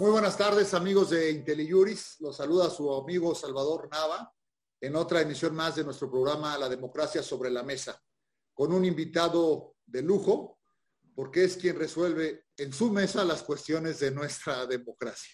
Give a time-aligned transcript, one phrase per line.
[0.00, 2.16] Muy buenas tardes, amigos de IntelliJuris.
[2.18, 4.28] Los saluda su amigo Salvador Nava
[4.80, 8.02] en otra emisión más de nuestro programa La Democracia sobre la Mesa,
[8.52, 10.58] con un invitado de lujo,
[11.14, 15.32] porque es quien resuelve en su mesa las cuestiones de nuestra democracia.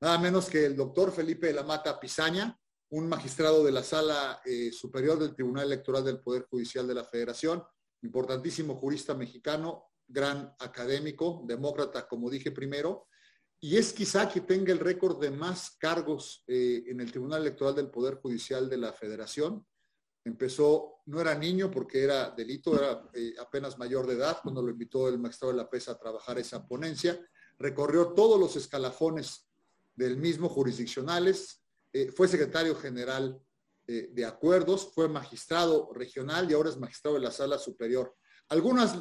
[0.00, 2.58] Nada menos que el doctor Felipe de la Mata Pizaña,
[2.90, 7.04] un magistrado de la Sala eh, Superior del Tribunal Electoral del Poder Judicial de la
[7.04, 7.62] Federación,
[8.02, 13.06] importantísimo jurista mexicano, gran académico, demócrata, como dije primero,
[13.64, 17.76] y es quizá que tenga el récord de más cargos eh, en el Tribunal Electoral
[17.76, 19.64] del Poder Judicial de la Federación.
[20.24, 24.70] Empezó, no era niño porque era delito, era eh, apenas mayor de edad cuando lo
[24.70, 27.24] invitó el magistrado de la PESA a trabajar esa ponencia.
[27.56, 29.48] Recorrió todos los escalafones
[29.94, 33.40] del mismo jurisdiccionales, eh, fue secretario general
[33.86, 38.14] de acuerdos, fue magistrado regional y ahora es magistrado de la sala superior.
[38.48, 38.96] Algunas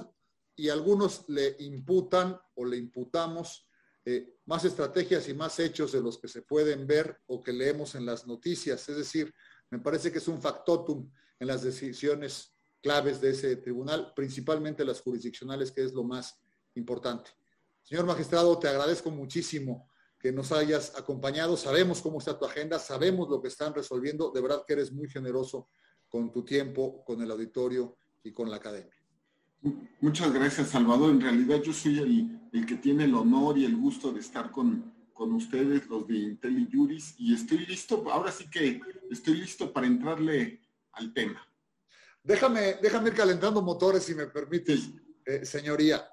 [0.55, 3.69] y algunos le imputan o le imputamos
[4.05, 7.95] eh, más estrategias y más hechos de los que se pueden ver o que leemos
[7.95, 8.87] en las noticias.
[8.89, 9.33] Es decir,
[9.69, 15.01] me parece que es un factotum en las decisiones claves de ese tribunal, principalmente las
[15.01, 16.39] jurisdiccionales, que es lo más
[16.75, 17.31] importante.
[17.83, 21.57] Señor magistrado, te agradezco muchísimo que nos hayas acompañado.
[21.57, 24.31] Sabemos cómo está tu agenda, sabemos lo que están resolviendo.
[24.31, 25.69] De verdad que eres muy generoso
[26.07, 29.00] con tu tiempo, con el auditorio y con la academia.
[29.99, 31.11] Muchas gracias, Salvador.
[31.11, 35.09] En realidad yo soy el, que tiene el honor y el gusto de estar con,
[35.13, 40.61] con ustedes, los de IntelliJuris, y estoy listo, ahora sí que estoy listo para entrarle
[40.93, 41.47] al tema.
[42.23, 44.89] Déjame, déjame ir calentando motores, si me permites,
[45.25, 46.07] eh, señoría.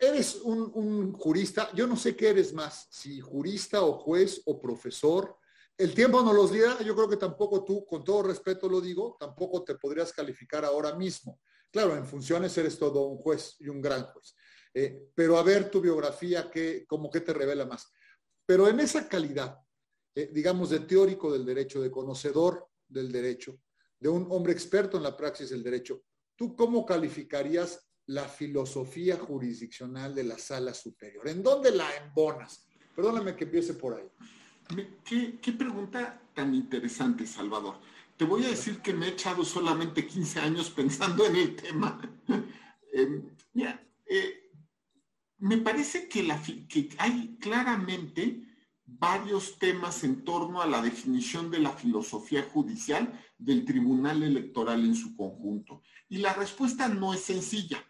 [0.00, 4.60] Eres un, un, jurista, yo no sé qué eres más, si jurista o juez o
[4.60, 5.36] profesor.
[5.76, 9.16] El tiempo no los dirá, yo creo que tampoco tú, con todo respeto lo digo,
[9.18, 11.40] tampoco te podrías calificar ahora mismo.
[11.72, 14.36] Claro, en funciones eres todo un juez y un gran juez.
[14.74, 17.90] Eh, pero a ver tu biografía, que, como que te revela más.
[18.44, 19.58] Pero en esa calidad,
[20.14, 23.58] eh, digamos, de teórico del derecho, de conocedor del derecho,
[23.98, 26.02] de un hombre experto en la praxis del derecho,
[26.36, 31.26] ¿tú cómo calificarías la filosofía jurisdiccional de la sala superior?
[31.28, 32.66] ¿En dónde la embonas?
[32.94, 34.10] Perdóname que empiece por ahí.
[35.04, 37.76] ¿Qué, qué pregunta tan interesante, Salvador?
[38.22, 42.00] Te voy a decir que me he echado solamente 15 años pensando en el tema.
[42.92, 43.30] Em,
[44.06, 44.50] eh,
[45.38, 48.46] me parece que, la, que hay claramente
[48.84, 54.94] varios temas en torno a la definición de la filosofía judicial del Tribunal Electoral en
[54.94, 55.82] su conjunto.
[56.08, 57.84] Y la respuesta no es sencilla.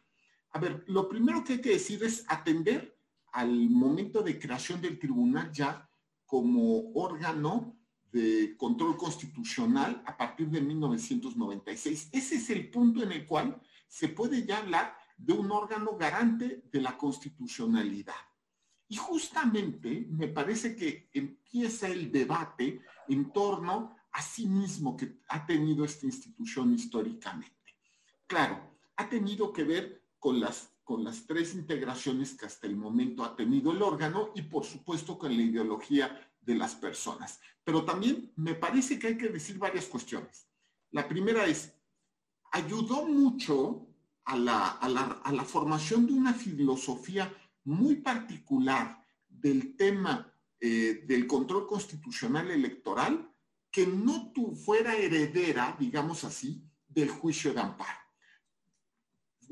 [0.53, 2.97] A ver, lo primero que hay que decir es atender
[3.32, 5.91] al momento de creación del tribunal ya
[6.25, 7.81] como órgano
[8.12, 12.11] de control constitucional a partir de 1996.
[12.12, 16.62] Ese es el punto en el cual se puede ya hablar de un órgano garante
[16.71, 18.15] de la constitucionalidad.
[18.89, 25.47] Y justamente me parece que empieza el debate en torno a sí mismo que ha
[25.47, 27.78] tenido esta institución históricamente.
[28.27, 33.25] Claro, ha tenido que ver con las, con las tres integraciones que hasta el momento
[33.25, 37.41] ha tenido el órgano y por supuesto con la ideología de las personas.
[37.64, 40.47] Pero también me parece que hay que decir varias cuestiones.
[40.91, 41.72] La primera es,
[42.50, 43.88] ayudó mucho
[44.25, 47.32] a la, a la, formación de una filosofía
[47.64, 53.34] muy particular del tema eh, del control constitucional electoral
[53.70, 58.03] que no tu, fuera heredera, digamos así, del juicio de amparo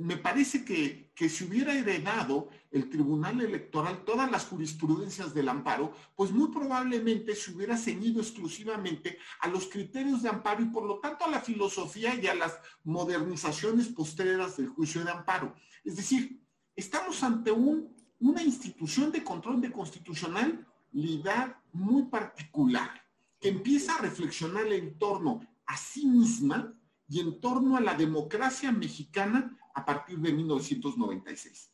[0.01, 5.93] me parece que, que si hubiera heredado el Tribunal Electoral todas las jurisprudencias del amparo,
[6.17, 10.99] pues muy probablemente se hubiera ceñido exclusivamente a los criterios de amparo y por lo
[10.99, 15.55] tanto a la filosofía y a las modernizaciones postreras del juicio de amparo.
[15.85, 16.41] Es decir,
[16.75, 22.93] estamos ante un, una institución de control de constitucionalidad muy particular
[23.39, 26.75] que empieza a reflexionar en torno a sí misma
[27.11, 31.73] y en torno a la democracia mexicana a partir de 1996.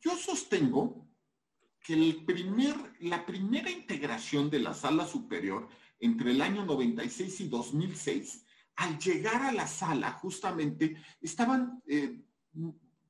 [0.00, 1.06] Yo sostengo
[1.86, 1.96] que
[3.00, 5.68] la primera integración de la sala superior
[6.00, 8.44] entre el año 96 y 2006,
[8.76, 12.24] al llegar a la sala, justamente estaban, eh,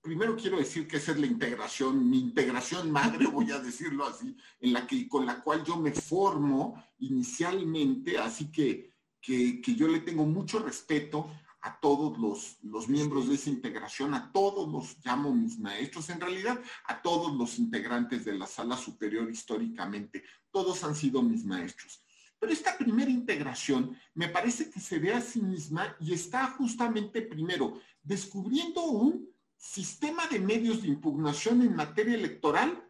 [0.03, 4.37] primero quiero decir que esa es la integración, mi integración madre, voy a decirlo así,
[4.61, 10.01] en la que, con la cual yo me formo inicialmente, así que, que yo le
[10.01, 11.31] tengo mucho respeto
[11.67, 16.21] a todos los, los, miembros de esa integración, a todos los llamo mis maestros, en
[16.21, 20.23] realidad a todos los integrantes de la sala superior históricamente,
[20.53, 22.05] todos han sido mis maestros.
[22.39, 27.21] Pero esta primera integración me parece que se ve a sí misma y está justamente
[27.23, 32.89] primero descubriendo un sistema de medios de impugnación en materia electoral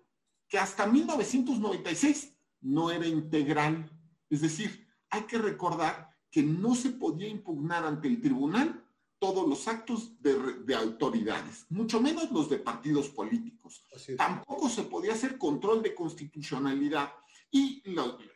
[0.49, 3.91] que hasta 1996 no era integral.
[4.29, 8.85] Es decir, hay que recordar que no se podía impugnar ante el tribunal
[9.19, 13.83] todos los actos de, autoridades, mucho menos los de partidos políticos.
[14.19, 17.11] Tampoco se podía hacer control de constitucionalidad
[17.51, 17.83] y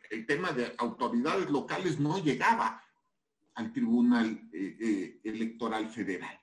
[0.09, 2.83] el tema de autoridades locales no llegaba
[3.53, 6.41] al Tribunal eh, eh, Electoral Federal.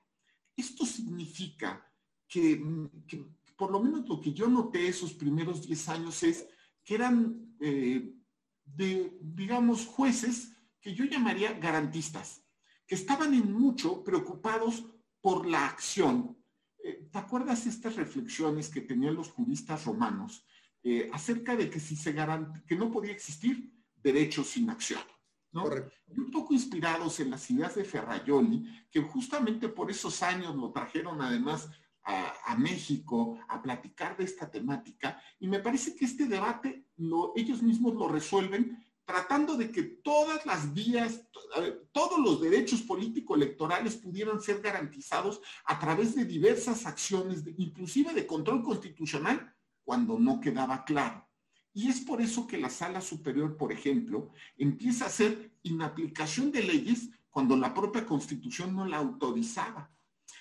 [0.56, 1.84] Esto significa
[2.28, 2.62] que,
[3.56, 6.46] por lo menos lo que yo noté esos primeros 10 años es
[6.84, 8.14] que eran, eh,
[8.64, 12.44] de, digamos, jueces que yo llamaría garantistas,
[12.86, 14.86] que estaban en mucho preocupados
[15.20, 16.36] por la acción.
[17.10, 20.46] ¿Te acuerdas estas reflexiones que tenían los juristas romanos
[20.84, 22.14] eh, acerca de que si se
[22.66, 25.02] que no podía existir derecho sin acción.
[25.52, 25.64] ¿no?
[26.06, 30.70] Y un poco inspirados en las ideas de Ferrayoli, que justamente por esos años lo
[30.70, 31.68] trajeron además
[32.04, 37.62] a, México a platicar de esta temática, y me parece que este debate lo, ellos
[37.62, 41.22] mismos lo resuelven tratando de que todas las vías,
[41.92, 48.62] todos los derechos político-electorales pudieran ser garantizados a través de diversas acciones, inclusive de control
[48.62, 49.50] constitucional,
[49.82, 51.26] cuando no quedaba claro.
[51.72, 56.64] Y es por eso que la sala superior, por ejemplo, empieza a hacer inaplicación de
[56.64, 59.90] leyes cuando la propia constitución no la autorizaba.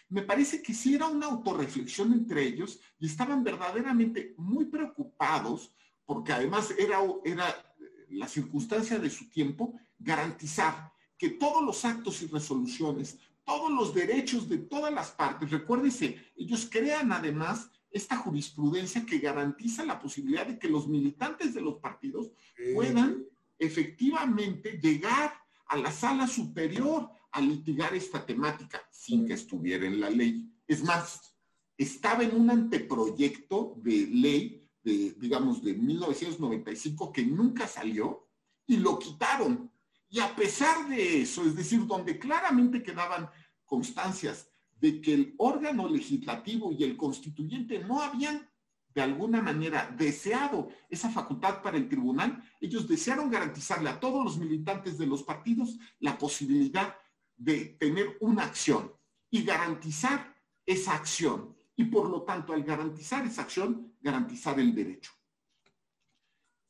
[0.10, 5.74] Me parece que sí era una autorreflexión entre ellos y estaban verdaderamente muy preocupados
[6.06, 7.67] porque además era, era
[8.09, 14.48] la circunstancia de su tiempo garantizar que todos los actos y resoluciones, todos los derechos
[14.48, 20.59] de todas las partes, recuérdese, ellos crean además esta jurisprudencia que garantiza la posibilidad de
[20.59, 22.30] que los militantes de los partidos
[22.75, 23.25] puedan
[23.57, 25.33] efectivamente llegar
[25.68, 30.51] a la sala superior a litigar esta temática sin que estuviera en la ley.
[30.68, 31.36] Es más,
[31.77, 38.27] estaba en un anteproyecto de ley de, digamos, de 1995 que nunca salió
[38.65, 39.71] y lo quitaron.
[40.09, 43.29] Y a pesar de eso, es decir, donde claramente quedaban
[43.65, 48.47] constancias de que el órgano legislativo y el constituyente no habían
[48.94, 54.38] de alguna manera deseado esa facultad para el tribunal, ellos desearon garantizarle a todos los
[54.38, 56.97] militantes de los partidos la posibilidad
[57.35, 58.91] de tener una acción
[59.30, 60.35] y garantizar
[60.65, 61.56] esa acción.
[61.77, 65.12] Y por lo tanto, al garantizar esa acción, garantizar el derecho.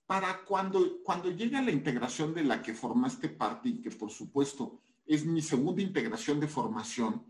[0.06, 4.80] Para cuando, cuando llega la integración de la que formaste parte y que por supuesto
[5.06, 7.26] es mi segunda integración de formación,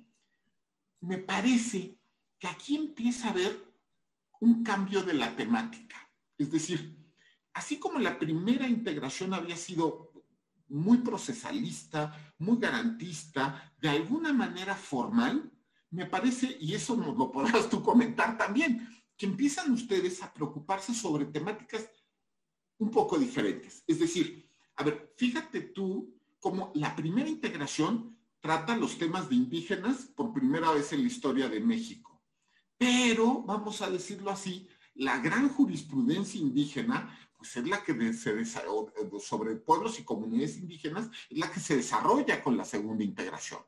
[1.01, 1.97] me parece
[2.39, 3.73] que aquí empieza a haber
[4.39, 5.95] un cambio de la temática.
[6.37, 6.97] Es decir,
[7.53, 10.11] así como la primera integración había sido
[10.69, 15.51] muy procesalista, muy garantista, de alguna manera formal,
[15.91, 20.93] me parece, y eso nos lo podrás tú comentar también, que empiezan ustedes a preocuparse
[20.93, 21.89] sobre temáticas
[22.77, 23.83] un poco diferentes.
[23.87, 30.05] Es decir, a ver, fíjate tú como la primera integración trata los temas de indígenas
[30.15, 32.21] por primera vez en la historia de México.
[32.77, 38.45] Pero, vamos a decirlo así, la gran jurisprudencia indígena, pues es la que se
[39.19, 43.61] sobre pueblos y comunidades indígenas, es la que se desarrolla con la segunda integración.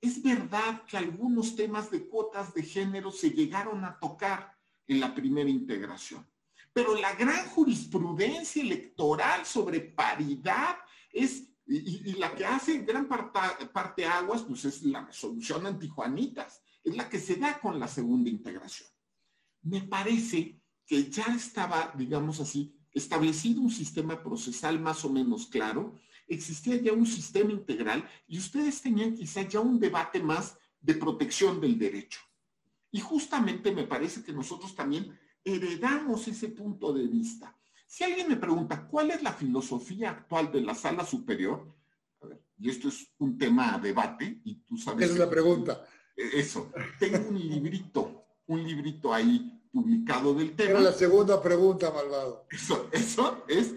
[0.00, 5.14] Es verdad que algunos temas de cuotas de género se llegaron a tocar en la
[5.14, 6.26] primera integración,
[6.72, 10.76] pero la gran jurisprudencia electoral sobre paridad
[11.10, 17.08] es y, la que hace gran parte, aguas, pues es la resolución antijuanitas, es la
[17.08, 18.88] que se da con la segunda integración.
[19.62, 25.98] Me parece que ya estaba, digamos así, establecido un sistema procesal más o menos claro,
[26.26, 31.60] existía ya un sistema integral y ustedes tenían quizá ya un debate más de protección
[31.60, 32.20] del derecho.
[32.90, 37.56] Y justamente me parece que nosotros también heredamos ese punto de vista.
[37.86, 41.74] Si alguien me pregunta cuál es la filosofía actual de la sala superior,
[42.58, 45.04] y esto es un tema a debate, y tú sabes.
[45.04, 45.84] Esa es la pregunta.
[46.16, 46.72] E-, eso.
[46.98, 50.70] Tengo un librito, un librito ahí publicado del tema.
[50.70, 52.46] Era la segunda pregunta, malvado.
[52.50, 53.74] Eso, eso es.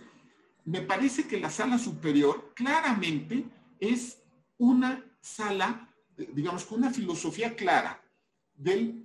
[0.67, 3.45] Me parece que la sala superior claramente
[3.79, 4.21] es
[4.57, 5.89] una sala,
[6.33, 8.03] digamos, con una filosofía clara,
[8.53, 9.01] del,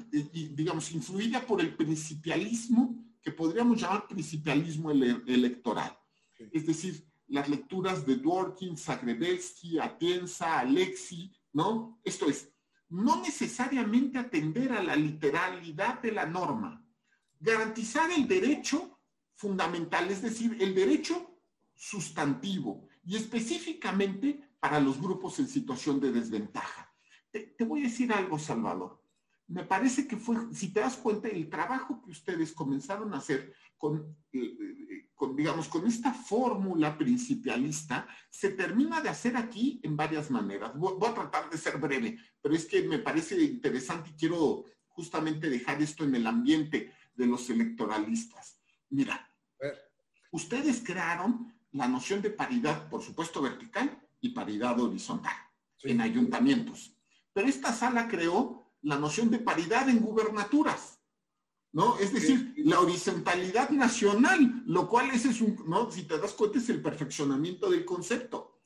[0.57, 5.97] digamos, influida por el principialismo que podríamos llamar principalismo electoral.
[6.51, 12.01] Es decir, las lecturas de Dworkin, Zagrebelsky, Atienza, Alexi, ¿no?
[12.03, 12.49] Esto es,
[12.89, 16.85] no necesariamente atender a la literalidad de la norma,
[17.39, 18.99] garantizar el derecho
[19.37, 21.29] fundamental, es decir, el derecho
[21.83, 26.95] sustantivo y específicamente para los grupos en situación de desventaja.
[27.33, 29.03] te voy a decir algo, Salvador.
[29.49, 33.53] me parece que fue, si te das cuenta, el trabajo que ustedes comenzaron a hacer
[33.77, 39.97] con, eh, eh, con digamos, con esta fórmula principalista, se termina de hacer aquí en
[39.97, 40.77] varias maneras.
[40.77, 45.51] Voy, a tratar de ser breve, pero es que me parece interesante y quiero justamente
[45.51, 48.61] dejar esto en el ambiente de los electoralistas.
[48.91, 49.29] Mira,
[50.31, 55.35] ustedes crearon la noción de paridad, por supuesto, vertical y paridad horizontal
[55.83, 56.95] en ayuntamientos.
[57.33, 61.01] Pero esta sala creó la noción de paridad en gubernaturas,
[61.73, 61.99] ¿no?
[61.99, 65.91] Es decir, la horizontalidad nacional, lo cual ese es un, ¿no?
[65.91, 68.61] Si te das cuenta, es el perfeccionamiento del concepto.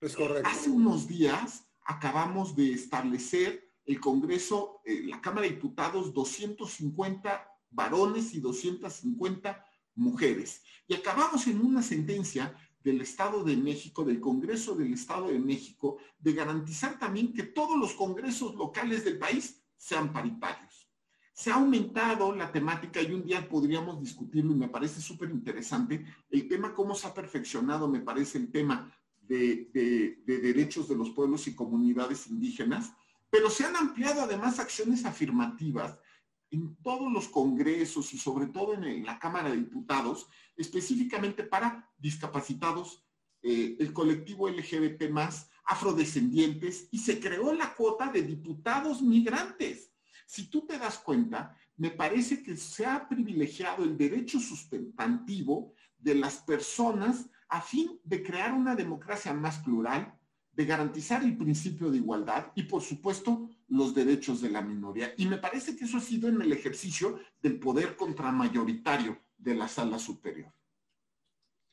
[0.00, 0.48] Es correcto.
[0.48, 8.34] Hace unos días acabamos de establecer el Congreso, eh, la Cámara de Diputados, 250 varones
[8.34, 9.64] y 250
[9.94, 10.62] mujeres.
[10.86, 15.96] Y acabamos en una sentencia del Estado de México, del Congreso del Estado de México,
[16.18, 20.88] de garantizar también que todos los congresos locales del país sean paritarios.
[21.32, 26.04] Se ha aumentado la temática y un día podríamos discutirlo y me parece súper interesante
[26.30, 29.70] el tema, cómo se ha perfeccionado, me parece el tema de,
[30.24, 32.92] de derechos de los pueblos y comunidades indígenas,
[33.30, 35.98] pero se han ampliado además acciones afirmativas
[36.54, 43.04] en todos los congresos y sobre todo en, la Cámara de Diputados, específicamente para discapacitados,
[43.42, 49.90] eh, el colectivo LGBT más, afrodescendientes, y se creó la cuota de diputados migrantes.
[50.26, 56.14] Si tú te das cuenta, me parece que se ha privilegiado el derecho sustantivo de
[56.14, 60.16] las personas a fin de crear una democracia más plural,
[60.54, 65.12] de garantizar el principio de igualdad y, por supuesto, los derechos de la minoría.
[65.16, 69.68] Y me parece que eso ha sido en el ejercicio del poder contramayoritario de la
[69.68, 70.52] sala superior.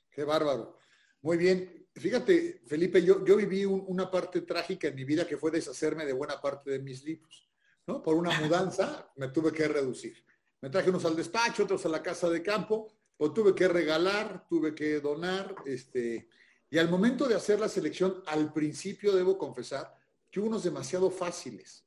[0.10, 0.78] Qué bárbaro.
[1.22, 1.88] Muy bien.
[1.94, 6.14] Fíjate, Felipe, yo, yo viví una parte trágica en mi vida que fue deshacerme de
[6.14, 7.50] buena parte de mis libros.
[7.86, 8.02] ¿no?
[8.02, 10.26] Por una mudanza me tuve que reducir.
[10.62, 14.48] Me traje unos al despacho, otros a la casa de campo, o tuve que regalar,
[14.48, 16.30] tuve que donar, este,
[16.72, 19.94] y al momento de hacer la selección, al principio debo confesar
[20.32, 21.84] que unos demasiado fáciles.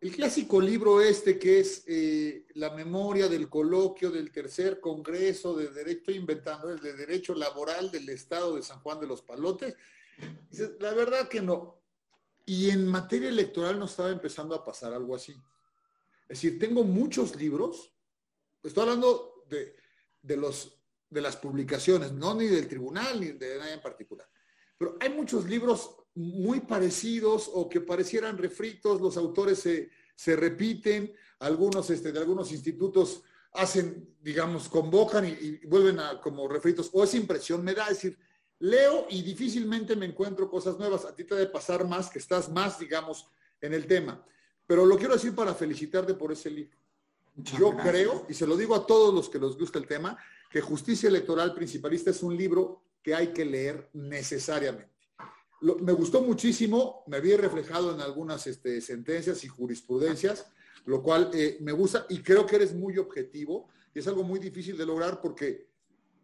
[0.00, 5.68] El clásico libro este que es eh, la memoria del coloquio del tercer congreso de
[5.68, 9.76] derecho, inventando, el de derecho laboral del estado de San Juan de los Palotes,
[10.80, 11.78] la verdad que no.
[12.46, 15.32] Y en materia electoral no estaba empezando a pasar algo así.
[16.22, 17.92] Es decir, tengo muchos libros,
[18.62, 19.76] estoy hablando de,
[20.22, 20.81] de los
[21.12, 24.26] de las publicaciones, no ni del tribunal ni de nadie en particular.
[24.78, 31.12] Pero hay muchos libros muy parecidos o que parecieran refritos, los autores se, se repiten,
[31.38, 37.18] algunos este, de algunos institutos hacen, digamos, convocan y, vuelven a como refritos, o esa
[37.18, 38.18] impresión me da, decir,
[38.58, 42.50] leo y difícilmente me encuentro cosas nuevas, a ti te debe pasar más, que estás
[42.50, 43.28] más, digamos,
[43.60, 44.24] en el tema.
[44.66, 46.78] Pero lo quiero decir para felicitarte por ese libro.
[47.34, 50.18] Yo creo, y se lo digo a todos los que les gusta el tema,
[50.52, 54.92] que Justicia Electoral Principalista es un libro que hay que leer necesariamente.
[55.80, 60.46] me gustó muchísimo, me vi reflejado en algunas este, sentencias y jurisprudencias,
[60.84, 64.38] lo cual eh, me gusta y creo que eres muy objetivo y es algo muy
[64.38, 65.68] difícil de lograr porque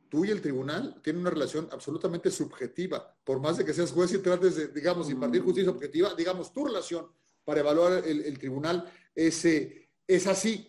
[0.09, 3.17] tú y el tribunal tienen una relación absolutamente subjetiva.
[3.25, 6.67] Por más de que seas juez y trates de, digamos, impartir justicia objetiva, digamos, tu
[6.67, 7.07] relación
[7.45, 10.68] para evaluar el, tribunal es, es así.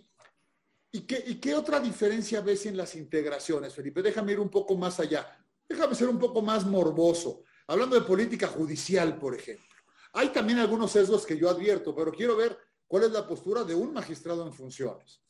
[0.91, 4.01] ¿Y qué, otra diferencia ves en las integraciones, Felipe?
[4.01, 5.38] Déjame ir un poco más allá.
[5.67, 7.43] Déjame ser un poco más morboso.
[7.67, 9.67] Hablando de política judicial, por ejemplo.
[10.13, 13.75] Hay también algunos sesgos que yo advierto, pero quiero ver cuál es la postura de
[13.75, 15.22] un magistrado en funciones.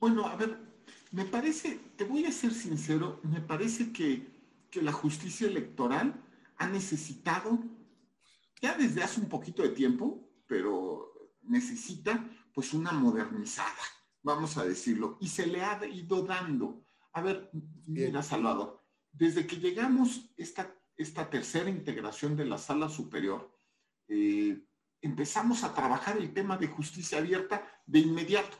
[0.00, 0.58] Bueno, a ver,
[1.12, 4.26] me parece, te voy a ser sincero, me parece que,
[4.68, 6.20] que la justicia electoral
[6.56, 7.60] ha necesitado,
[8.60, 13.82] ya desde hace un poquito de tiempo, pero necesita pues una modernizada,
[14.22, 16.84] vamos a decirlo, y se le ha ido dando.
[17.12, 17.50] A ver,
[17.86, 23.52] mira, Salvador, desde que llegamos esta, esta tercera integración de la sala superior,
[24.08, 24.64] eh,
[25.00, 28.56] empezamos a trabajar el tema de justicia abierta de inmediato.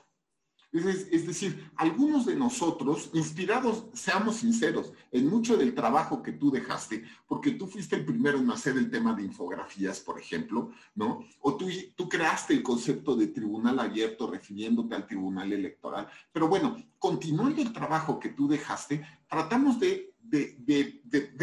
[0.73, 7.05] Es, decir, algunos de nosotros, inspirados, seamos sinceros, en mucho del trabajo que tú dejaste,
[7.29, 11.26] porque tú fuiste el primero en hacer el tema de infografías, por ejemplo, ¿no?
[11.41, 16.09] O tú, creaste el concepto de tribunal abierto refiriéndote al tribunal electoral.
[16.33, 20.14] Pero bueno, continuando el trabajo que tú dejaste, tratamos de,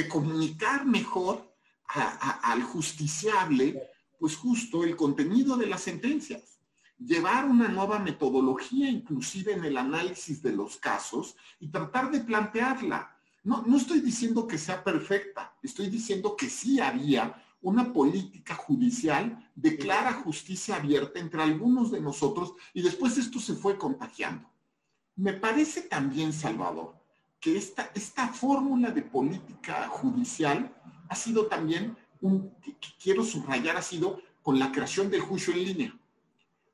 [0.09, 1.55] comunicar mejor
[1.85, 3.79] al justiciable,
[4.17, 6.58] pues justo el contenido de las sentencias
[6.99, 13.15] llevar una nueva metodología inclusive en el análisis de los casos y tratar de plantearla.
[13.43, 19.49] No, no estoy diciendo que sea perfecta, estoy diciendo que sí había una política judicial
[19.55, 24.49] de clara justicia abierta entre algunos de nosotros y después esto se fue contagiando.
[25.15, 26.95] Me parece también, Salvador,
[27.39, 30.73] que esta, esta fórmula de política judicial
[31.09, 35.63] ha sido también, un, que quiero subrayar, ha sido con la creación del juicio en
[35.63, 35.98] línea.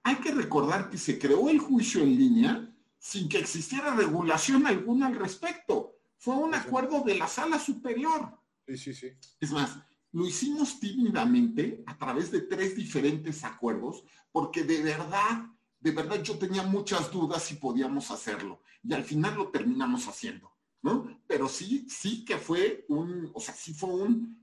[0.06, 5.08] Hay que recordar que se creó el juicio en línea sin que existiera regulación alguna
[5.08, 5.96] al respecto.
[6.20, 8.40] Fue un acuerdo de la sala superior.
[8.68, 9.08] Sí, sí, sí.
[9.40, 9.80] Es más,
[10.12, 15.48] lo hicimos tímidamente a través de tres diferentes acuerdos, porque de verdad,
[15.80, 18.62] de verdad yo tenía muchas dudas si podíamos hacerlo.
[18.84, 20.52] Y al final lo terminamos haciendo,
[20.84, 21.20] ¿no?
[21.26, 24.38] Pero sí, sí que fue un, o sea, sí fue un,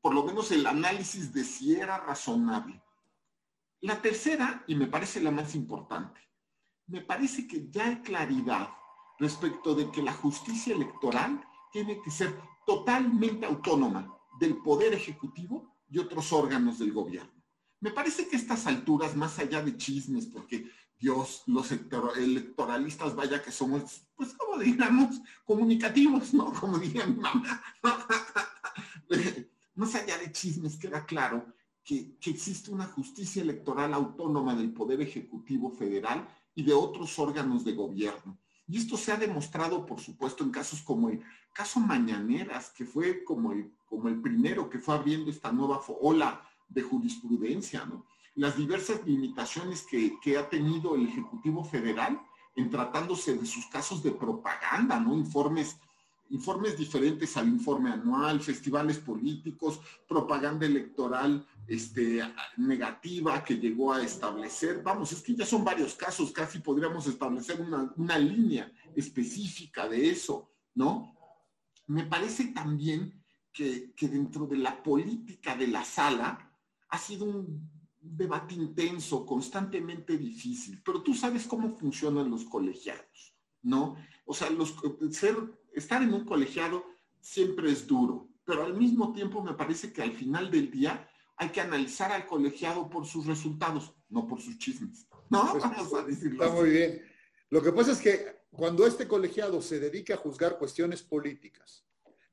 [0.00, 2.82] por lo menos el análisis de si era razonable.
[3.80, 6.20] La tercera, y me parece la más importante,
[6.88, 8.70] me parece que ya hay claridad
[9.18, 12.34] respecto de que la justicia electoral tiene que ser
[12.66, 17.32] totalmente autónoma del Poder Ejecutivo y otros órganos del gobierno.
[17.80, 20.68] Me parece que a estas alturas, más allá de chismes, porque
[20.98, 26.52] Dios, los electoralistas, vaya que somos, pues como digamos, comunicativos, ¿no?
[26.52, 27.62] Como diría mi mamá.
[29.74, 31.46] más allá de chismes, queda claro
[31.88, 37.72] que, existe una justicia electoral autónoma del Poder Ejecutivo Federal y de otros órganos de
[37.72, 38.38] gobierno.
[38.66, 41.22] Y esto se ha demostrado, por supuesto, en casos como el
[41.54, 43.72] caso Mañaneras, que fue como el,
[44.20, 48.04] primero que fue abriendo esta nueva ola de jurisprudencia, ¿no?
[48.34, 52.20] Las diversas limitaciones que, que ha tenido el Ejecutivo Federal
[52.54, 55.14] en tratándose de sus casos de propaganda, ¿no?
[55.14, 55.78] Informes
[56.30, 62.22] informes diferentes al informe anual, festivales políticos, propaganda electoral este,
[62.56, 64.82] negativa que llegó a establecer.
[64.82, 70.50] Vamos, es que ya son varios casos, casi podríamos establecer una, línea específica de eso,
[70.74, 71.14] ¿no?
[71.86, 76.52] Me parece también que, que dentro de la política de la sala
[76.90, 83.96] ha sido un debate intenso, constantemente difícil, pero tú sabes cómo funcionan los colegiados, ¿no?
[84.24, 84.74] O sea, los,
[85.10, 85.36] ser
[85.78, 86.84] estar en un colegiado
[87.20, 91.50] siempre es duro, pero al mismo tiempo me parece que al final del día hay
[91.50, 95.06] que analizar al colegiado por sus resultados, no por sus chismes.
[95.30, 96.44] No, pues, vamos a decirlo.
[96.44, 97.02] Está muy bien.
[97.50, 101.84] Lo que pasa es que cuando este colegiado se dedica a juzgar cuestiones políticas,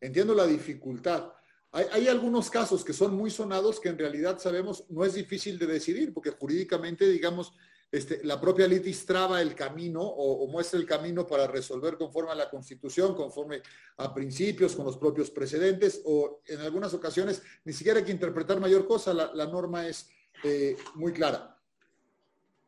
[0.01, 1.31] entiendo la dificultad.
[1.71, 5.59] Hay, hay, algunos casos que son muy sonados que en realidad sabemos no es difícil
[5.59, 7.53] de decidir, porque jurídicamente, digamos,
[7.91, 12.35] este, la propia litis traba el camino o, muestra el camino para resolver conforme a
[12.35, 13.61] la Constitución, conforme
[13.97, 18.59] a principios, con los propios precedentes, o en algunas ocasiones ni siquiera hay que interpretar
[18.59, 20.09] mayor cosa, la, norma es
[20.43, 21.57] eh, muy clara.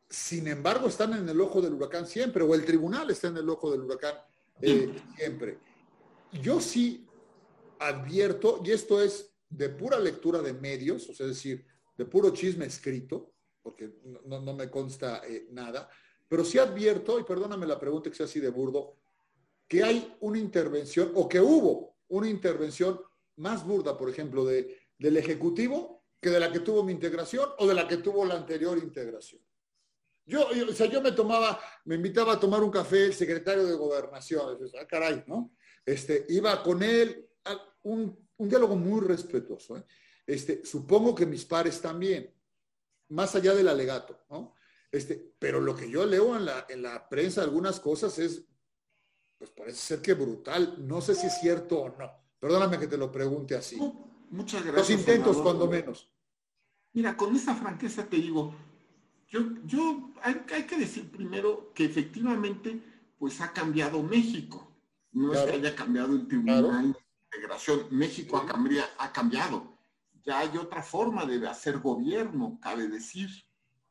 [0.08, 3.48] Sin embargo, están en el ojo del huracán siempre, o el tribunal está en el
[3.50, 4.14] ojo del huracán
[4.62, 5.58] eh, siempre.
[6.42, 7.06] Yo sí
[7.78, 12.30] advierto, y esto es de pura lectura de medios, o sea, es decir, de puro
[12.30, 13.32] chisme escrito,
[13.68, 13.92] porque
[14.24, 15.90] no, me consta eh, nada,
[16.26, 18.96] pero sí advierto, y perdóname la pregunta que sea así de burdo,
[19.68, 22.98] que hay una intervención, o que hubo una intervención
[23.36, 27.66] más burda, por ejemplo, de, del Ejecutivo que de la que tuvo mi integración o
[27.66, 29.42] de la que tuvo la anterior integración.
[30.24, 33.74] Yo, o sea, yo me tomaba, me invitaba a tomar un café el secretario de
[33.74, 35.52] Gobernación, ah, caray, ¿no?
[35.84, 37.28] Este, iba con él,
[37.82, 39.76] un, un diálogo muy respetuoso.
[39.76, 39.84] ¿eh?
[40.26, 42.34] Este, supongo que mis pares también
[43.08, 44.54] más allá del alegato, ¿no?
[44.90, 48.44] Este, pero lo que yo leo en la, en la prensa, algunas cosas es,
[49.36, 50.76] pues parece ser que brutal.
[50.86, 52.10] No sé si es cierto o no.
[52.38, 53.78] Perdóname que te lo pregunte así.
[54.30, 54.88] muchas gracias.
[54.88, 56.10] Los intentos, cuando menos.
[56.92, 58.54] Mira, con esa franqueza te digo,
[59.28, 62.80] yo, yo hay, que decir primero que efectivamente,
[63.18, 64.72] pues ha cambiado México.
[65.12, 66.98] No es que haya cambiado el Tribunal de
[67.36, 67.86] Integración.
[67.90, 69.77] México ha, ha cambiado
[70.28, 73.30] ya hay otra forma de hacer gobierno, cabe decir.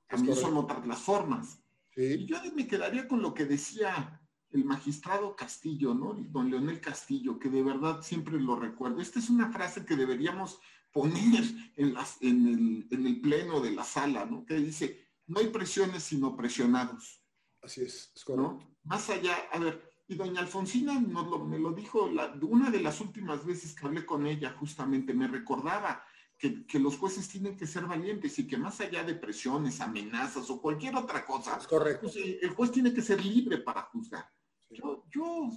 [0.08, 1.60] También son otras las formas.
[1.96, 4.22] Y yo me quedaría con lo que decía
[4.52, 6.14] el magistrado Castillo, ¿no?
[6.14, 9.02] Don Leonel Castillo, que de verdad siempre lo recuerdo.
[9.02, 10.60] Esta es una frase que deberíamos
[10.92, 11.44] poner
[11.76, 14.46] en, las, en, el, pleno de la sala, ¿no?
[14.46, 17.20] Que dice, no hay presiones sino presionados.
[17.64, 18.60] Así es, es correcto.
[18.84, 22.12] Más allá, a ver, y doña Alfonsina me lo dijo
[22.44, 26.06] una de las últimas veces que hablé con ella, justamente, me recordaba
[26.38, 30.62] que, los jueces tienen que ser valientes y que más allá de presiones, amenazas o
[30.62, 32.02] cualquier otra cosa, correcto.
[32.04, 34.30] Pues, el juez tiene que ser libre para juzgar.
[34.70, 35.50] Yo, yo,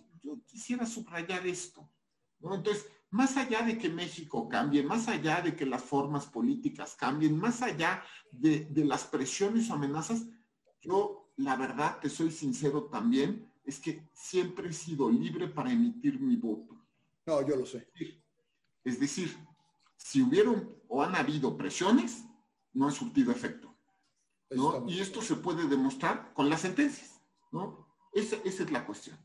[0.47, 1.91] quisiera subrayar esto.
[2.39, 2.55] ¿no?
[2.55, 7.37] Entonces, más allá de que México cambie, más allá de que las formas políticas cambien,
[7.37, 10.27] más allá de, de las presiones o amenazas,
[10.81, 16.19] yo, la verdad, te soy sincero también, es que siempre he sido libre para emitir
[16.19, 16.81] mi voto.
[17.27, 17.91] No, yo lo sé.
[18.83, 19.37] Es decir,
[20.03, 22.25] si hubieron o han habido presiones,
[22.73, 23.77] no ha surtido efecto.
[24.51, 24.87] ¿no?
[24.89, 27.21] Y esto se puede demostrar con las sentencias,
[27.53, 27.87] ¿no?
[28.13, 29.17] Esa, esa, es la cuestión.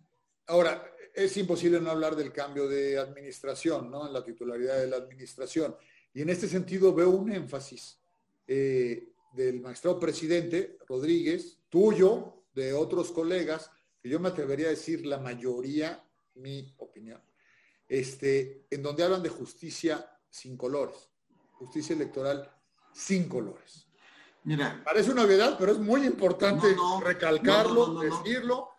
[0.45, 4.05] Ahora, es imposible no hablar del cambio de administración, ¿no?
[4.05, 5.75] En la titularidad de la administración.
[6.13, 7.99] Y en este sentido veo un énfasis
[8.45, 15.05] eh, del magistrado presidente Rodríguez, tuyo, de otros colegas, que yo me atrevería a decir
[15.05, 17.21] la mayoría, mi opinión,
[17.87, 21.09] este, en donde hablan de justicia sin colores,
[21.53, 22.51] justicia electoral
[22.91, 23.87] sin colores.
[24.43, 24.81] Mira.
[24.83, 28.69] Parece una obviedad, pero es muy importante recalcarlo, decirlo.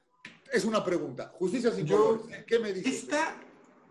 [0.53, 1.33] Es una pregunta.
[1.39, 2.45] Justicia sin colores.
[2.47, 3.09] ¿Qué me dices?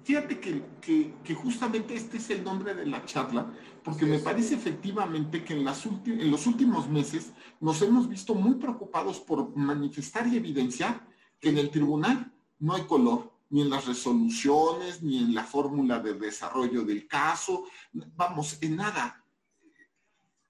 [0.04, 3.51] fíjate que, justamente este es el nombre de la charla,
[3.84, 8.56] porque me parece efectivamente que en, las en los últimos meses nos hemos visto muy
[8.56, 11.08] preocupados por manifestar y evidenciar
[11.39, 16.01] que en el tribunal no hay color, ni en las resoluciones, ni en la fórmula
[16.01, 17.63] de desarrollo del caso,
[17.93, 19.23] vamos, en nada.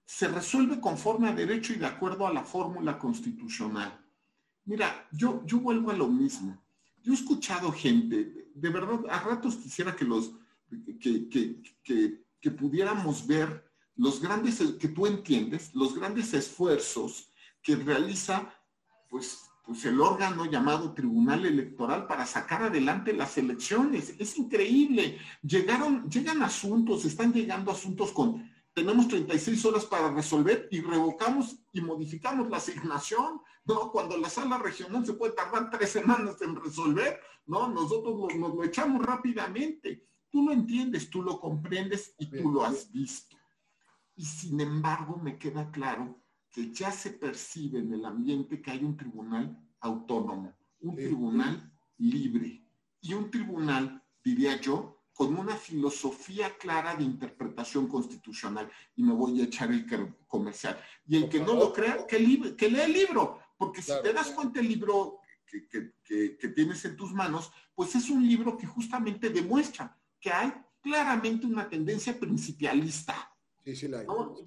[0.04, 3.96] Se resuelve conforme a derecho y de acuerdo a la fórmula constitucional.
[4.64, 6.60] Mira, yo, yo vuelvo a lo mismo.
[7.00, 10.32] Yo he escuchado gente, de verdad, a ratos quisiera que los,
[11.00, 17.30] que, que, que pudiéramos ver los grandes, que tú entiendes, los grandes esfuerzos
[17.62, 18.52] que realiza,
[19.08, 24.14] pues, pues el órgano llamado Tribunal Electoral para sacar adelante las elecciones.
[24.18, 25.18] Es increíble.
[25.42, 31.80] Llegaron, llegan asuntos, están llegando asuntos con, tenemos 36 horas para resolver y revocamos y
[31.80, 33.90] modificamos la asignación, ¿no?
[33.90, 37.68] Cuando la sala regional se puede tardar tres semanas en resolver, ¿no?
[37.68, 40.06] Nosotros nos, lo echamos rápidamente.
[40.30, 43.36] Tú lo entiendes, tú lo comprendes y tú lo has visto.
[44.14, 46.20] Y sin embargo, me queda claro
[46.56, 52.64] que ya se percibe en el ambiente que hay un tribunal autónomo, un tribunal libre.
[53.02, 58.70] Y un tribunal, diría yo, con una filosofía clara de interpretación constitucional.
[58.94, 59.84] Y me voy a echar el
[60.26, 60.80] comercial.
[61.06, 64.30] Y el que no lo crea, que, que lea el libro, porque si te das
[64.30, 69.94] cuenta el libro que, tienes en tus manos, pues es un libro que justamente demuestra
[70.18, 73.30] que hay claramente una tendencia principialista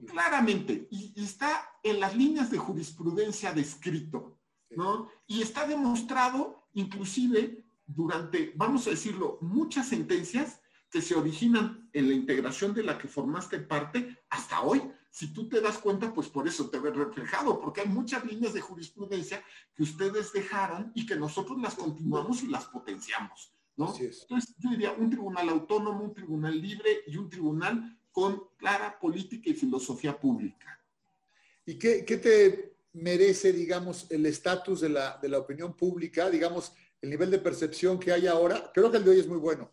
[0.07, 5.09] Claramente, y, está en las líneas de jurisprudencia descrito, ¿no?
[5.27, 12.13] Y está demostrado, inclusive, durante, vamos a decirlo, muchas sentencias que se originan en la
[12.13, 14.81] integración de la que formaste parte hasta hoy.
[15.11, 18.53] Si tú te das cuenta, pues por eso te ves reflejado, porque hay muchas líneas
[18.53, 19.43] de jurisprudencia
[19.75, 23.93] que ustedes dejaron y que nosotros las continuamos y las potenciamos, ¿no?
[23.93, 29.49] Entonces, yo diría un tribunal autónomo, un tribunal libre y un tribunal con clara política
[29.49, 30.77] y filosofía pública.
[31.65, 37.11] ¿Y qué, te merece, digamos, el estatus de la, de la opinión pública, digamos, el
[37.11, 38.71] nivel de percepción que hay ahora?
[38.73, 39.71] Creo que el de hoy es muy bueno.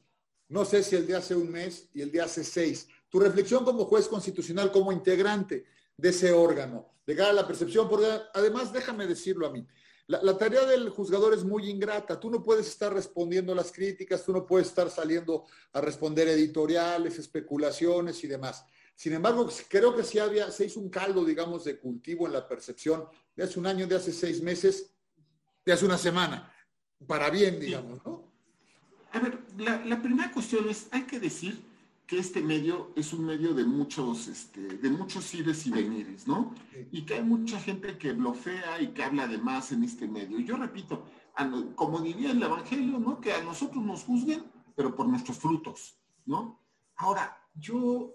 [0.49, 2.87] No sé si el de hace un mes y el de hace seis.
[3.09, 5.65] Tu reflexión como juez constitucional, como integrante
[5.97, 9.67] de ese órgano, cara a la percepción, porque además déjame decirlo a mí,
[10.09, 12.21] la, tarea del juzgador es muy ingrata.
[12.21, 17.19] Tú no puedes estar respondiendo las críticas, tú no puedes estar saliendo a responder editoriales,
[17.19, 18.65] especulaciones y demás.
[18.95, 22.47] Sin embargo, creo que sí había, se hizo un caldo, digamos, de cultivo en la
[22.47, 24.91] percepción de hace un año, de hace seis meses,
[25.65, 26.55] de hace una semana,
[27.07, 28.25] para bien, digamos, ¿no?
[29.13, 31.63] A ver, la primera cuestión es, hay que decir
[32.07, 36.55] que este medio es un medio de muchos, este, de muchos ires y venires, ¿no?
[36.93, 40.39] Y que hay mucha gente que blofea y que habla de más en este medio.
[40.39, 41.05] Yo repito,
[41.75, 43.21] como diría el Evangelio, ¿no?
[43.21, 44.45] Que a nosotros nos juzguen,
[44.77, 46.63] pero por nuestros frutos, ¿no?
[46.97, 48.15] Ahora, yo,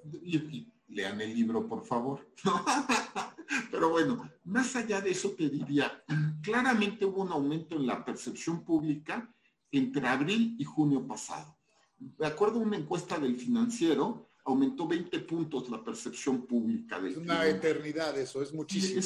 [0.87, 2.31] lean el libro, por favor.
[3.71, 6.01] pero bueno, más allá de eso te diría,
[6.41, 9.33] claramente hubo un aumento en la percepción pública
[9.69, 11.60] entre abril y junio pasado
[12.01, 16.99] de acuerdo a una encuesta del financiero, aumentó 20 puntos la percepción pública.
[16.99, 18.99] Del es una eternidad eso, es muchísimo.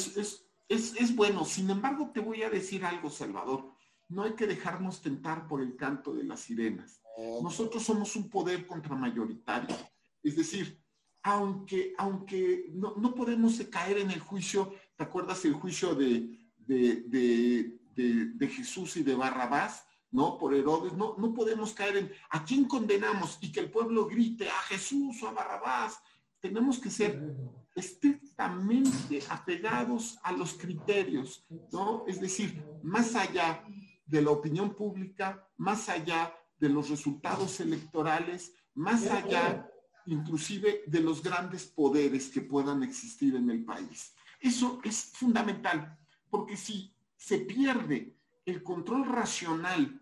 [0.68, 3.70] Es, bueno, sin embargo te voy a decir algo, Salvador.
[4.08, 7.02] No hay que dejarnos tentar por el canto de las sirenas.
[7.42, 9.76] Nosotros somos un poder contramayoritario.
[10.22, 10.80] Es decir,
[11.22, 18.48] aunque, aunque no, podemos caer en el juicio, ¿te acuerdas el juicio de, de, de
[18.48, 19.85] Jesús y de Barrabás?
[20.10, 20.38] ¿No?
[20.38, 24.48] Por Herodes, no, no podemos caer en a quién condenamos y que el pueblo grite
[24.48, 26.00] a Jesús o a Barrabás.
[26.40, 27.34] Tenemos que ser
[27.74, 32.04] estrictamente apegados a los criterios, ¿no?
[32.06, 33.64] Es decir, más allá
[34.06, 39.70] de la opinión pública, más allá de los resultados electorales, más allá
[40.06, 44.14] inclusive de los grandes poderes que puedan existir en el país.
[44.40, 45.98] Eso es fundamental,
[46.30, 48.15] porque si se pierde
[48.46, 50.00] el control racional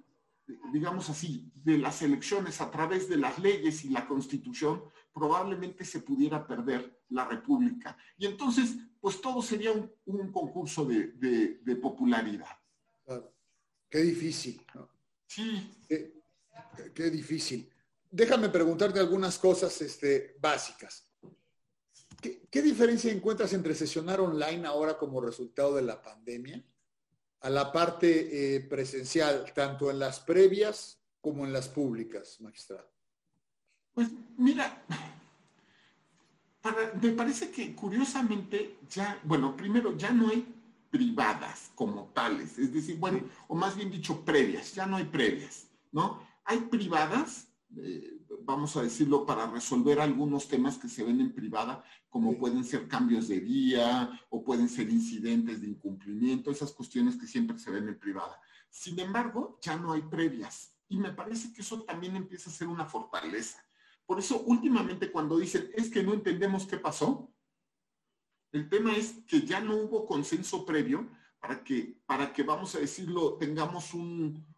[0.73, 6.01] digamos así, de las elecciones a través de las leyes y la constitución, probablemente se
[6.01, 7.97] pudiera perder la república.
[8.19, 12.49] Y entonces, pues todo sería un, concurso de, popularidad.
[13.89, 14.65] Qué difícil.
[15.27, 15.71] Sí.
[16.95, 17.71] Qué, difícil.
[18.11, 21.09] Déjame preguntarte algunas cosas este, básicas.
[22.51, 26.65] ¿Qué, diferencia encuentras entre sesionar online ahora como resultado de la pandemia
[27.45, 32.91] a la parte eh, presencial, tanto en las previas como en las públicas, magistrado?
[33.93, 34.83] Pues mira,
[37.03, 40.47] me parece que curiosamente ya, bueno, primero ya no hay
[40.91, 45.67] privadas como tales, es decir, bueno, o más bien dicho previas, ya no hay previas,
[45.93, 46.27] ¿no?
[46.47, 47.49] Hay privadas,
[47.83, 52.65] eh, vamos a decirlo, para resolver algunos temas que se ven en privada, como pueden
[52.65, 57.71] ser cambios de día o pueden ser incidentes de incumplimiento, esas cuestiones que siempre se
[57.71, 58.41] ven en privada.
[58.71, 60.75] Sin embargo, ya no hay previas.
[60.89, 63.65] Y me parece que eso también empieza a ser una fortaleza.
[64.07, 67.33] Por eso, últimamente, cuando dicen, es que no entendemos qué pasó,
[68.53, 71.11] el tema es que ya no hubo consenso previo
[71.41, 73.93] para que, para que vamos a decirlo, tengamos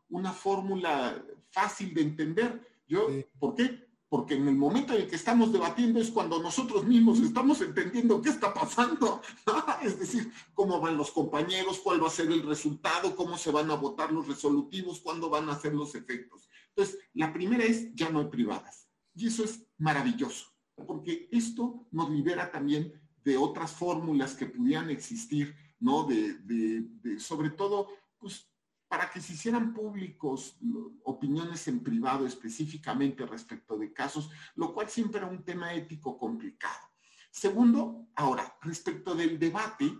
[0.08, 2.75] una fórmula fácil de entender.
[2.86, 3.86] Yo, ¿Por qué?
[4.08, 8.22] Porque en el momento en el que estamos debatiendo es cuando nosotros mismos estamos entendiendo
[8.22, 9.20] qué está pasando.
[9.82, 13.70] es decir, cómo van los compañeros, cuál va a ser el resultado, cómo se van
[13.70, 16.48] a votar los resolutivos, cuándo van a ser los efectos.
[16.68, 18.88] Entonces, la primera es, ya no hay privadas.
[19.14, 20.46] Y eso es maravilloso,
[20.86, 22.92] porque esto nos libera también
[23.24, 26.04] de otras fórmulas que pudieran existir, ¿no?
[26.04, 28.46] De, sobre todo, pues,
[28.88, 30.58] para que se hicieran públicos
[31.04, 36.86] opiniones en privado específicamente respecto de casos, lo cual siempre era un tema ético complicado.
[37.30, 39.92] Segundo, ahora, respecto del debate,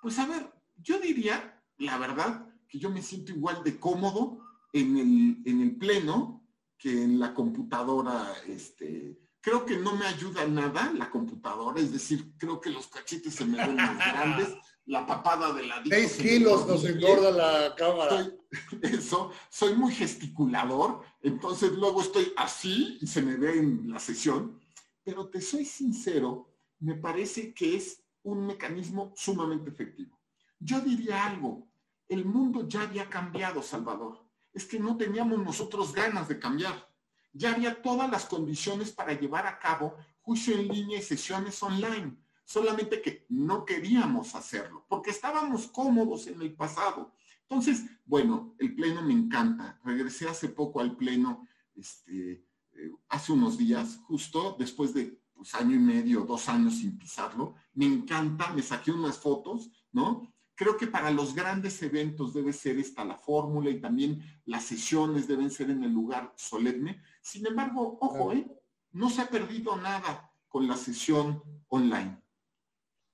[0.00, 4.40] pues a ver, yo diría, la verdad, que yo me siento igual de cómodo
[4.72, 10.46] en el, en el pleno que en la computadora, este, creo que no me ayuda
[10.46, 14.54] nada la computadora, es decir, creo que los cachetes se me ven más grandes,
[14.88, 15.82] la papada de la...
[15.88, 18.30] Seis kilos nos engorda la cámara.
[18.82, 24.60] eso, soy muy gesticulador, entonces luego estoy así y se me ve en la sesión,
[25.04, 30.18] pero te soy sincero, me parece que es un mecanismo sumamente efectivo.
[30.58, 31.68] Yo diría algo,
[32.08, 36.88] el mundo ya había cambiado, Salvador es que no teníamos nosotros ganas de cambiar.
[37.32, 42.16] Ya había todas las condiciones para llevar a cabo juicio en línea y sesiones online,
[42.48, 47.12] solamente que no queríamos hacerlo, porque estábamos cómodos en el pasado.
[47.42, 49.78] Entonces, bueno, el pleno me encanta.
[49.84, 55.76] Regresé hace poco al pleno, este, eh, hace unos días, justo después de pues, año
[55.76, 57.54] y medio, dos años sin pisarlo.
[57.74, 60.32] Me encanta, me saqué unas fotos, ¿no?
[60.54, 65.28] Creo que para los grandes eventos debe ser esta la fórmula y también las sesiones
[65.28, 67.02] deben ser en el lugar solemne.
[67.20, 68.50] Sin embargo, ojo, ¿eh?
[68.92, 72.22] no se ha perdido nada con la sesión online.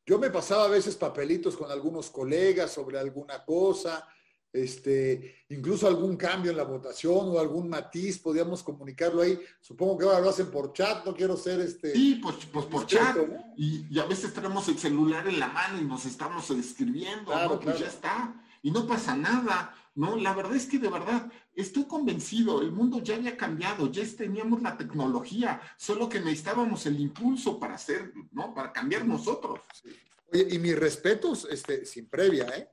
[0.06, 4.06] Yo me pasaba a veces papelitos con algunos colegas sobre alguna cosa,
[4.52, 9.38] este, incluso algún cambio en la votación o algún matiz, podíamos comunicarlo ahí.
[9.60, 11.92] Supongo que ahora lo hacen por chat, no quiero ser este.
[11.92, 13.16] Sí, pues, pues por chat.
[13.56, 17.88] Y, a veces tenemos el celular en la mano y nos estamos escribiendo, Pues ya
[17.88, 18.40] está.
[18.62, 20.16] Y no pasa nada, ¿no?
[20.16, 24.62] La verdad es que de verdad estoy convencido, el mundo ya había cambiado, ya teníamos
[24.62, 28.54] la tecnología, solo que necesitábamos el impulso para hacer, ¿no?
[28.54, 29.60] Para cambiar nosotros.
[30.32, 32.68] Oye, y mis respetos, este, sin previa, ¿eh?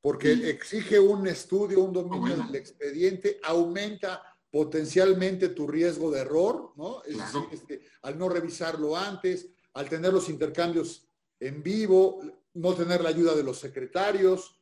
[0.00, 7.02] porque exige un estudio, un dominio del expediente, aumenta potencialmente tu riesgo de error, ¿no?
[7.04, 11.06] Es decir, este, al no revisarlo antes, al tener los intercambios
[11.40, 12.22] en vivo,
[12.54, 14.57] no tener la ayuda de los secretarios,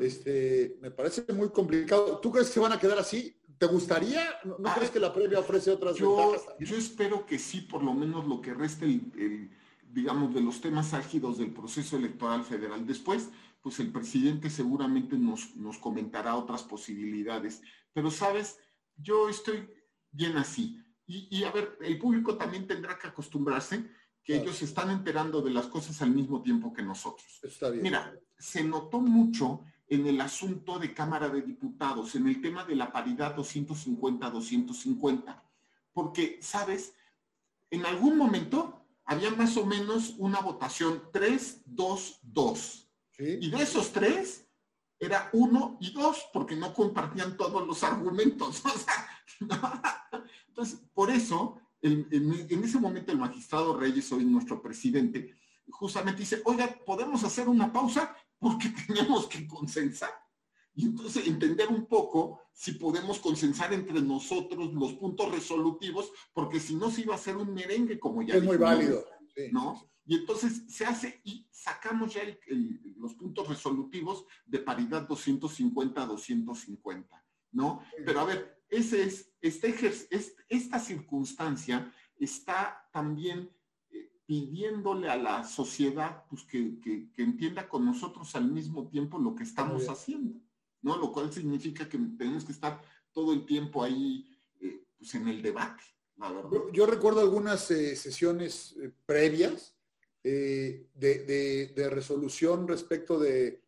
[0.00, 2.18] este, me parece muy complicado.
[2.18, 3.34] ¿Tú crees que se van a quedar así?
[3.58, 4.24] ¿Te gustaría?
[4.44, 6.54] ¿No, ah, crees que la previa ofrece otras yo, ventajas?
[6.60, 9.50] Yo espero que sí, por lo menos lo que reste, el,
[9.90, 12.86] digamos, de los temas álgidos del proceso electoral federal.
[12.86, 17.62] Después, pues el presidente seguramente nos, nos comentará otras posibilidades.
[17.92, 18.58] Pero, ¿sabes?
[18.96, 19.68] Yo estoy
[20.12, 20.80] bien así.
[21.10, 23.90] Y, a ver, el público también tendrá que acostumbrarse
[24.22, 27.40] que ellos se están enterando de las cosas al mismo tiempo que nosotros.
[27.42, 27.82] Está bien.
[27.82, 32.76] Mira, se notó mucho en el asunto de Cámara de Diputados, en el tema de
[32.76, 35.42] la paridad 250-250,
[35.92, 36.94] porque, ¿sabes?
[37.70, 42.84] En algún momento había más o menos una votación 3-2-2.
[43.18, 44.48] Y de esos tres,
[45.00, 48.62] era uno y dos, porque no compartían todos los argumentos.
[50.48, 55.34] Entonces, por eso, en, ese momento el magistrado Reyes, hoy nuestro presidente,
[55.70, 58.16] justamente dice, oiga, ¿podemos hacer una pausa?
[58.38, 60.12] Porque tenemos que consensar.
[60.74, 66.76] y entonces entender un poco si podemos consensar entre nosotros los puntos resolutivos, porque si
[66.76, 68.36] no se iba a hacer un merengue como ya.
[68.36, 69.04] Es muy válido.
[69.52, 69.88] ¿No?
[70.08, 72.22] Y entonces se hace y sacamos ya
[72.96, 77.06] los puntos resolutivos de paridad 250-250,
[77.52, 77.82] ¿no?
[78.06, 79.74] Pero a ver, ese es, este,
[80.48, 83.54] esta circunstancia está también
[84.28, 89.88] pidiéndole a la sociedad pues, que, entienda con nosotros al mismo tiempo lo que estamos
[89.88, 90.38] haciendo,
[90.82, 90.98] ¿no?
[90.98, 92.78] Lo cual significa que tenemos que estar
[93.10, 95.82] todo el tiempo ahí eh, pues, en el debate.
[96.74, 99.74] Yo, recuerdo algunas eh, sesiones previas
[100.22, 103.62] eh, de, resolución respecto de,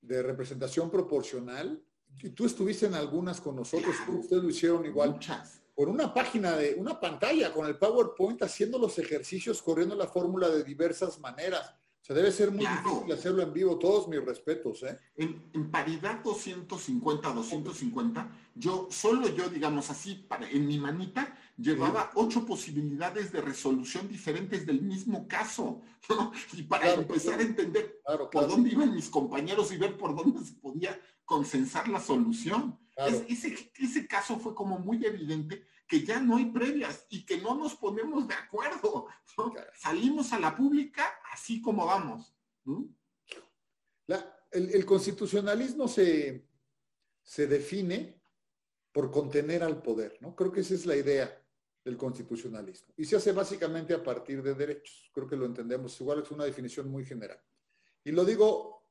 [0.00, 1.84] representación proporcional.
[2.22, 5.10] Y tú estuviste en algunas con nosotros, ustedes lo hicieron igual.
[5.10, 5.57] Muchas.
[5.78, 10.48] Por una página de, una pantalla con el PowerPoint haciendo los ejercicios, corriendo la fórmula
[10.48, 11.72] de diversas maneras.
[12.02, 13.78] O sea, debe ser muy difícil hacerlo en vivo.
[13.78, 14.98] Todos mis respetos, ¿eh?
[15.14, 23.30] En, paridad 250-250, yo, solo yo, digamos así, para, en mi manita, llevaba ocho posibilidades
[23.30, 25.82] de resolución diferentes del mismo caso.
[26.54, 28.00] Y para empezar a entender
[28.32, 32.76] por dónde iban mis compañeros y ver por dónde se podía consensar la solución.
[33.06, 37.54] Ese, ese caso fue como muy evidente que ya no hay previas y que no
[37.54, 39.06] nos ponemos de acuerdo.
[39.74, 42.34] Salimos a la pública así como vamos.
[44.50, 46.46] el, constitucionalismo se,
[47.22, 48.20] se define
[48.92, 50.34] por contener al poder, ¿no?
[50.34, 51.42] Creo que esa es la idea
[51.84, 52.92] del constitucionalismo.
[52.96, 55.10] Y se hace básicamente a partir de derechos.
[55.14, 55.98] Creo que lo entendemos.
[56.00, 57.40] Igual es una definición muy general.
[58.04, 58.82] Y lo digo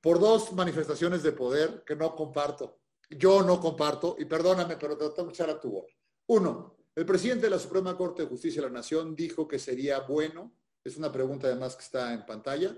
[0.00, 2.78] por dos manifestaciones de poder que no comparto.
[3.10, 5.96] Yo no comparto, y perdóname, pero te tengo que echar a tu voz.
[6.26, 10.00] Uno, el presidente de la Suprema Corte de Justicia de la Nación dijo que sería
[10.00, 12.76] bueno, es una pregunta además que está en pantalla,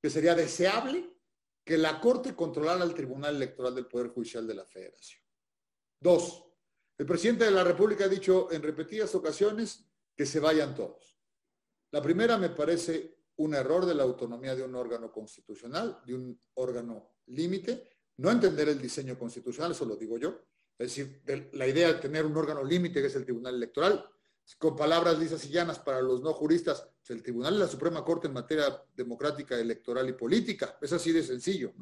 [0.00, 1.10] que sería deseable
[1.64, 5.22] que la Corte controlara el Tribunal Electoral del Poder Judicial de la Federación.
[6.00, 6.44] Dos,
[6.98, 9.84] el presidente de la República ha dicho en repetidas ocasiones
[10.16, 11.18] que se vayan todos.
[11.92, 16.40] La primera me parece un error de la autonomía de un órgano constitucional, de un
[16.54, 17.90] órgano límite.
[18.22, 20.44] No entender el diseño constitucional, eso lo digo yo.
[20.78, 21.22] Es decir,
[21.54, 24.08] la idea de tener un órgano límite que es el Tribunal Electoral.
[24.58, 28.04] Con palabras lisas y llanas para los no juristas, pues el Tribunal es la Suprema
[28.04, 30.78] Corte en materia democrática, electoral y política.
[30.80, 31.74] Es así de sencillo.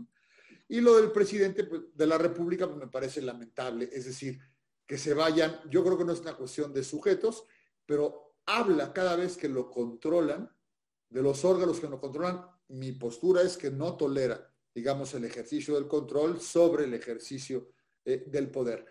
[0.66, 3.90] Y lo del presidente pues, de la República pues, me parece lamentable.
[3.92, 4.40] Es decir,
[4.86, 7.44] que se vayan, yo creo que no es una cuestión de sujetos,
[7.84, 10.50] pero habla cada vez que lo controlan,
[11.10, 15.74] de los órganos que lo controlan, mi postura es que no tolera, digamos, el ejercicio
[15.74, 17.68] del control sobre el ejercicio
[18.04, 18.86] eh, del poder.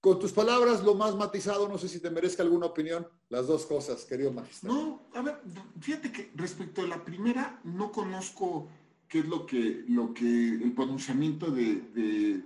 [0.00, 3.64] Con tus palabras, lo más matizado, no sé si te merezca alguna opinión, las dos
[3.64, 4.74] cosas, querido magistrado.
[4.74, 5.40] No, a ver,
[5.80, 8.68] fíjate que respecto a la primera, no conozco
[9.08, 12.44] qué es lo que, lo que el pronunciamiento del,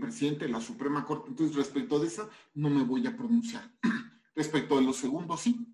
[0.00, 1.28] presidente de la Suprema Corte.
[1.28, 3.70] Entonces, respecto de esa, no me voy a pronunciar.
[4.34, 5.66] respecto de los segundos, sí.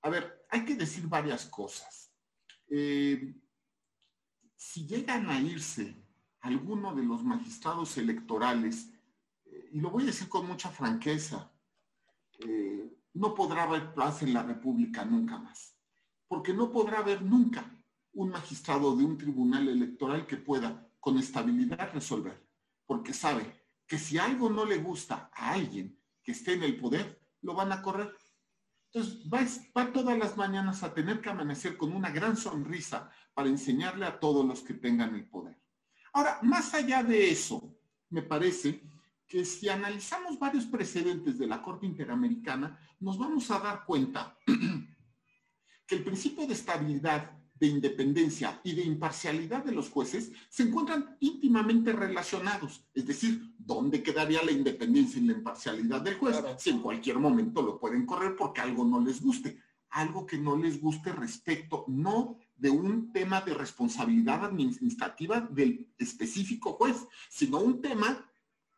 [0.00, 2.10] A ver, hay que decir varias cosas.
[2.68, 3.34] Eh,
[4.56, 5.94] si llegan a irse
[6.40, 8.90] alguno de los magistrados electorales,
[9.44, 11.52] eh, y lo voy a decir con mucha franqueza,
[12.40, 15.76] eh, no podrá haber paz en la República nunca más,
[16.28, 17.70] porque no podrá haber nunca
[18.12, 22.46] un magistrado de un tribunal electoral que pueda con estabilidad resolver,
[22.86, 23.44] porque sabe
[23.86, 27.72] que si algo no le gusta a alguien que esté en el poder, lo van
[27.72, 28.12] a correr.
[28.92, 29.20] Entonces
[29.74, 34.18] va, todas las mañanas a tener que amanecer con una gran sonrisa para enseñarle a
[34.18, 35.60] todos los que tengan el poder.
[36.12, 37.76] Ahora, más allá de eso,
[38.08, 38.80] me parece
[39.26, 44.38] que si analizamos varios precedentes de la Corte Interamericana, nos vamos a dar cuenta
[45.86, 51.16] que el principio de estabilidad de independencia y de imparcialidad de los jueces se encuentran
[51.20, 52.84] íntimamente relacionados.
[52.92, 56.36] Es decir, ¿dónde quedaría la independencia y la imparcialidad del juez?
[56.58, 59.58] Si en cualquier momento lo pueden correr porque algo no les guste.
[59.90, 66.74] Algo que no les guste respecto, no de un tema de responsabilidad administrativa del específico
[66.74, 68.30] juez, sino un tema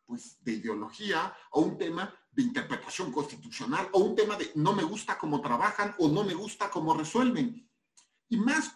[0.05, 4.83] pues de ideología o un tema de interpretación constitucional o un tema de no me
[4.83, 7.69] gusta cómo trabajan o no me gusta cómo resuelven.
[8.29, 8.75] Y más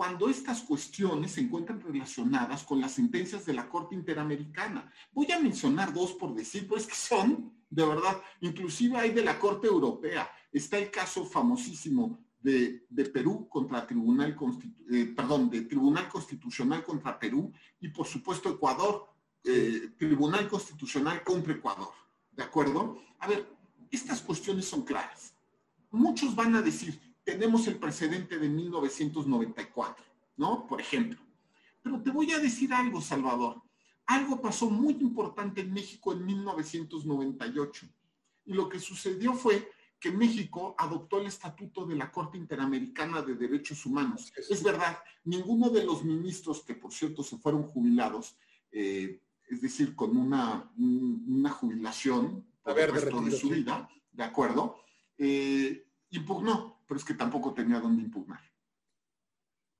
[0.00, 4.90] cuando estas cuestiones se encuentran relacionadas con las sentencias de la Corte Interamericana.
[5.12, 9.38] Voy a mencionar dos por decir, pues que son, de verdad, inclusive hay de la
[9.38, 10.26] Corte Europea.
[10.50, 14.34] Está el caso famosísimo de, Perú contra Tribunal,
[14.90, 19.06] eh, perdón, de Tribunal Constitucional contra Perú y por supuesto Ecuador,
[19.44, 21.92] eh, Tribunal Constitucional contra Ecuador.
[22.32, 23.02] ¿De acuerdo?
[23.18, 23.46] A ver,
[23.90, 25.34] estas cuestiones son claras.
[25.90, 26.98] Muchos van a decir,
[27.30, 30.04] tenemos el precedente de 1994,
[30.36, 30.66] ¿no?
[30.66, 31.20] Por ejemplo.
[31.80, 33.62] Pero te voy a decir algo, Salvador.
[34.06, 37.86] algo pasó muy importante en México en 1998.
[38.46, 39.70] Y lo que sucedió fue
[40.00, 44.32] que México adoptó el estatuto de la Corte Interamericana de Derechos Humanos.
[44.36, 48.36] Es verdad, ninguno de los ministros, que por cierto se fueron jubilados,
[48.72, 54.80] eh, es decir, con una, una jubilación por el resto de su vida, ¿de acuerdo?
[55.16, 58.42] Eh, impugnó, pero es que tampoco tenía dónde impugnar.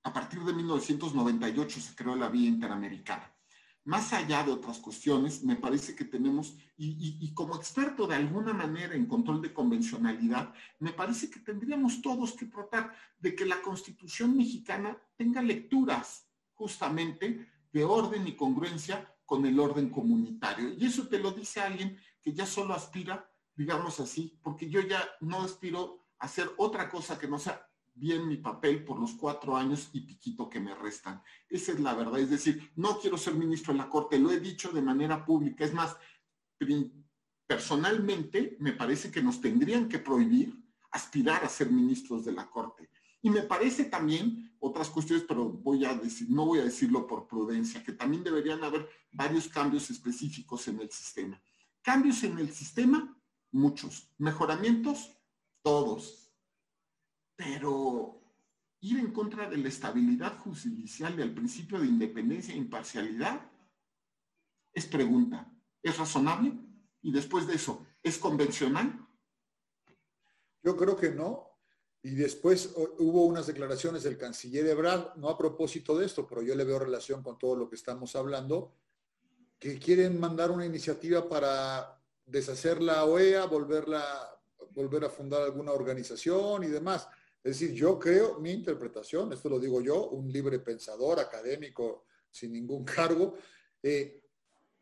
[0.04, 3.34] A partir de 1998 se creó la Vía Interamericana.
[3.82, 8.94] Más allá de otras cuestiones, me parece que tenemos, y, como experto de alguna manera
[8.94, 14.36] en control de convencionalidad, me parece que tendríamos todos que tratar de que la Constitución
[14.36, 20.74] mexicana tenga lecturas justamente de orden y congruencia con el orden comunitario.
[20.78, 25.04] Y eso te lo dice alguien que ya solo aspira, digamos así, porque yo ya
[25.20, 29.90] no aspiro hacer otra cosa que no sea bien mi papel por los cuatro años
[29.92, 31.22] y piquito que me restan.
[31.48, 32.20] Esa es la verdad.
[32.20, 35.64] Es decir, no quiero ser ministro de la Corte, lo he dicho de manera pública.
[35.64, 35.96] Es más,
[37.46, 40.56] personalmente me parece que nos tendrían que prohibir
[40.92, 42.90] aspirar a ser ministros de la Corte.
[43.22, 47.26] Y me parece también otras cuestiones, pero voy a decir, no voy a decirlo por
[47.26, 51.40] prudencia, que también deberían haber varios cambios específicos en el sistema.
[51.82, 53.16] Cambios en el sistema,
[53.52, 54.10] muchos.
[54.18, 55.16] Mejoramientos,
[55.62, 56.20] todos
[57.40, 58.20] pero
[58.80, 63.40] ir en contra de la estabilidad judicial y al principio de independencia e imparcialidad
[64.74, 65.50] es pregunta.
[65.82, 66.52] ¿Es razonable?
[67.00, 69.08] Y después de eso, ¿es convencional?
[70.62, 71.48] Yo creo que no.
[72.02, 76.54] Y después hubo unas declaraciones del canciller Ebrard, no a propósito de esto, pero yo
[76.54, 78.74] le veo relación con todo lo que estamos hablando,
[79.58, 84.39] que quieren mandar una iniciativa para deshacer la OEA, volverla,
[84.70, 87.08] volver a fundar alguna organización y demás.
[87.42, 92.52] Es decir, yo creo, mi interpretación, esto lo digo yo, un libre pensador, académico, sin
[92.52, 93.34] ningún cargo,
[93.82, 94.22] eh,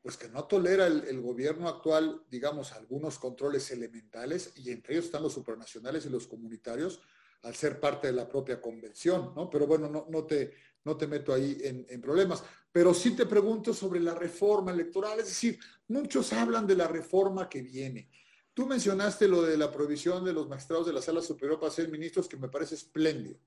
[0.02, 5.22] pues que no tolera el, gobierno actual, digamos, algunos controles elementales, y entre ellos están
[5.22, 7.00] los supranacionales y los comunitarios,
[7.42, 9.50] al ser parte de la propia convención, ¿no?
[9.50, 12.42] Pero bueno, no, no, te, no te meto ahí en, en, problemas.
[12.72, 15.58] Pero sí te pregunto sobre la reforma electoral, es decir,
[15.88, 18.08] muchos hablan de la reforma que viene.
[18.58, 21.88] Tú mencionaste lo de la prohibición de los magistrados de la sala superior para ser
[21.88, 23.38] ministros, que me parece espléndido.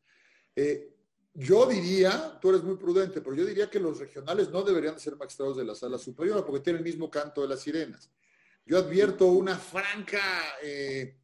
[0.56, 0.96] Eh,
[1.34, 5.18] yo diría, tú eres muy prudente, pero yo diría que los regionales no deberían ser
[5.18, 8.10] magistrados de la sala superior porque tienen el mismo canto de las sirenas.
[8.66, 10.22] Yo advierto una franca...
[10.64, 11.20] Eh,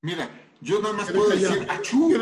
[0.00, 0.30] Mira,
[0.62, 2.16] yo nada más puedo decir, achú,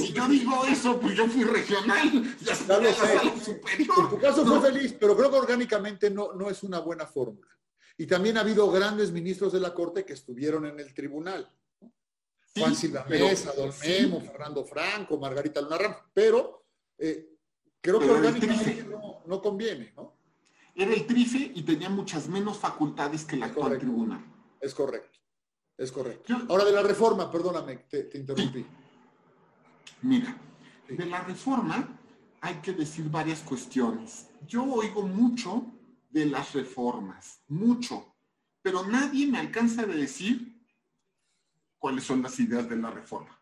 [0.00, 3.44] si yo digo eso, pues yo fui regional, ya, ya lo sé.
[3.44, 3.98] Superior.
[3.98, 7.53] En tu caso fue feliz, pero creo que orgánicamente no, no es una buena fórmula.
[7.96, 11.48] Y también ha habido grandes ministros de la Corte que estuvieron en el tribunal.
[12.56, 15.78] Juan Silva Mesa, Don Memo, Fernando Franco, Margarita Luna
[16.12, 16.66] pero
[16.98, 17.36] eh,
[17.80, 18.86] creo que orgánicamente
[19.26, 20.16] no, conviene, ¿no?
[20.74, 24.24] Era el trife y tenía muchas menos facultades que el actual tribunal.
[24.60, 25.18] Es correcto,
[25.76, 26.34] es correcto.
[26.48, 28.64] Ahora de la reforma, perdóname, te, te interrumpí.
[30.02, 30.36] Mira,
[30.88, 31.98] de la reforma
[32.40, 34.26] hay que decir varias cuestiones.
[34.46, 35.73] Yo oigo mucho
[36.14, 38.14] de las reformas, mucho,
[38.62, 40.64] pero nadie me alcanza a decir
[41.76, 43.36] cuáles son las ideas de la reforma.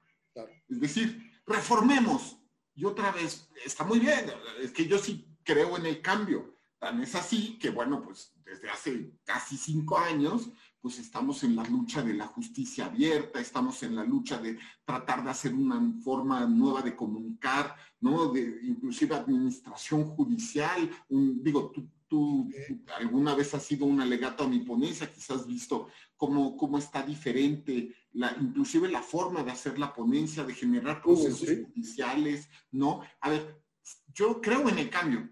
[0.69, 2.39] Es decir, reformemos.
[2.75, 4.25] Y otra vez, está muy bien,
[4.63, 6.57] es que yo sí creo en el cambio.
[6.79, 10.51] Tan es así que, bueno, pues desde hace casi cinco años,
[10.81, 15.23] pues estamos en la lucha de la justicia abierta, estamos en la lucha de tratar
[15.23, 18.33] de hacer una forma nueva de comunicar, ¿no?
[18.33, 20.91] De inclusive administración judicial.
[21.09, 22.47] digo, tú, Tú
[22.99, 27.03] alguna vez has sido un alegato a mi ponencia, quizás has visto cómo, cómo está
[27.03, 33.01] diferente, la, inclusive la forma de hacer la ponencia, de generar uh, procesos judiciales, ¿no?
[33.19, 33.65] A ver,
[34.13, 35.27] yo creo en el cambio,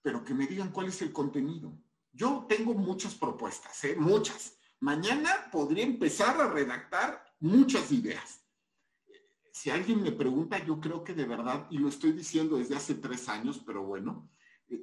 [0.00, 1.76] pero que me digan cuál es el contenido.
[2.12, 3.96] Yo tengo muchas propuestas, ¿eh?
[3.98, 4.56] muchas.
[4.78, 8.46] Mañana podría empezar a redactar muchas ideas.
[9.52, 12.94] Si alguien me pregunta, yo creo que de verdad, y lo estoy diciendo desde hace
[12.94, 14.30] tres años, pero bueno,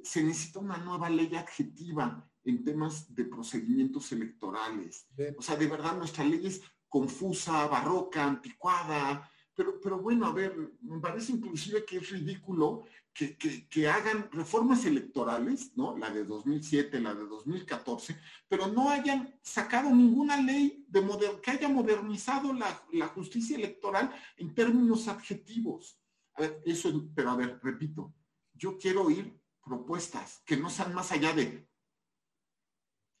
[0.02, 5.06] se necesita una nueva ley adjetiva en temas de procedimientos electorales.
[5.36, 10.54] O sea, de verdad nuestra ley es confusa, barroca, anticuada, pero, pero bueno, a ver,
[10.82, 13.36] me parece inclusive que es ridículo que,
[13.68, 15.98] que, hagan reformas electorales, ¿no?
[15.98, 18.16] La de 2007, la de 2014,
[18.48, 21.04] pero no hayan sacado ninguna ley de
[21.42, 26.00] que haya modernizado la, la justicia electoral en términos adjetivos.
[26.34, 28.14] A ver, eso, pero a ver, repito,
[28.54, 29.37] yo quiero ir
[29.68, 31.68] propuestas que no sean más allá de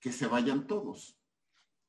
[0.00, 1.16] que se vayan todos.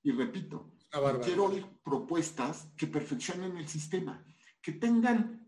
[0.03, 0.75] Y repito,
[1.23, 4.23] quiero oír propuestas que perfeccionen el sistema,
[4.61, 5.39] que tengan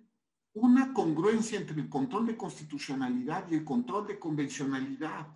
[0.54, 5.28] una congruencia entre el control de constitucionalidad y el control de convencionalidad,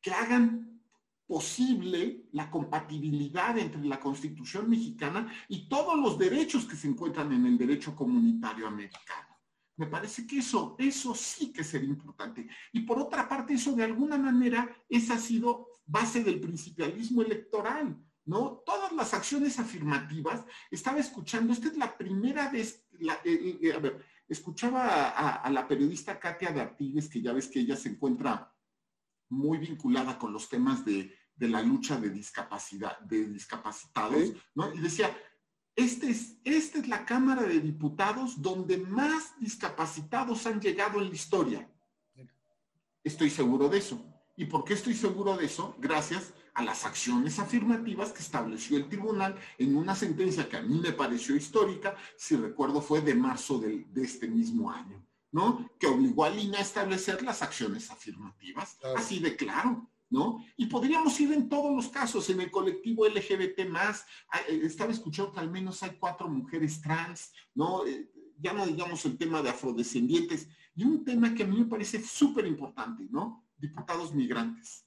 [0.00, 0.80] que hagan
[1.26, 7.46] posible la compatibilidad entre la Constitución mexicana y todos los derechos que se encuentran en
[7.46, 9.31] el derecho comunitario americano.
[9.76, 12.48] Me parece que eso, eso sí que sería importante.
[12.72, 17.96] Y por otra parte, eso de alguna manera, esa ha sido base del principialismo electoral,
[18.24, 18.62] ¿no?
[18.64, 23.78] Todas las acciones afirmativas, estaba escuchando, esta es la primera vez, la, eh, eh, a
[23.78, 28.54] ver, escuchaba a, la periodista Katia D'Artigues, que ya ves que ella se encuentra
[29.30, 34.72] muy vinculada con los temas de, la lucha de discapacidad, de discapacitados, ¿no?
[34.72, 35.10] Y decía,
[35.74, 41.14] este es, esta es la Cámara de Diputados donde más discapacitados han llegado en la
[41.14, 41.68] historia.
[43.02, 44.04] Estoy seguro de eso.
[44.36, 45.76] ¿Y por qué estoy seguro de eso?
[45.78, 50.80] Gracias a las acciones afirmativas que estableció el tribunal en una sentencia que a mí
[50.80, 55.70] me pareció histórica, si recuerdo fue de marzo de, este mismo año, ¿no?
[55.78, 59.88] Que obligó a Lina a establecer las acciones afirmativas, así de claro.
[60.56, 64.04] Y podríamos ir en todos los casos, en el colectivo LGBT más,
[64.48, 67.86] eh, estaba escuchando que al menos hay cuatro mujeres trans, ¿no?
[67.86, 71.66] Eh, ya no digamos el tema de afrodescendientes, y un tema que a mí me
[71.66, 73.46] parece súper importante, ¿no?
[73.56, 74.86] Diputados migrantes,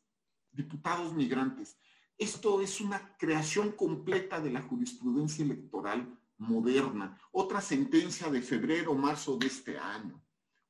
[0.52, 1.78] diputados migrantes.
[2.18, 7.20] Esto es una creación completa de la jurisprudencia electoral moderna.
[7.32, 10.22] Otra sentencia de febrero, marzo de este año.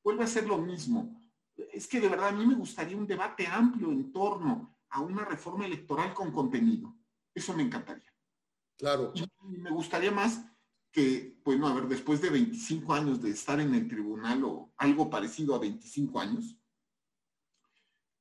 [0.02, 1.25] Vuelve a ser lo mismo
[1.56, 5.24] es que de verdad a mí me gustaría un debate amplio en torno a una
[5.24, 6.96] reforma electoral con contenido.
[7.34, 8.12] Eso me encantaría.
[8.76, 9.12] Claro.
[9.14, 10.44] Y me gustaría más
[10.90, 15.10] que, bueno, a ver, después de 25 años de estar en el tribunal o algo
[15.10, 16.56] parecido a 25 años,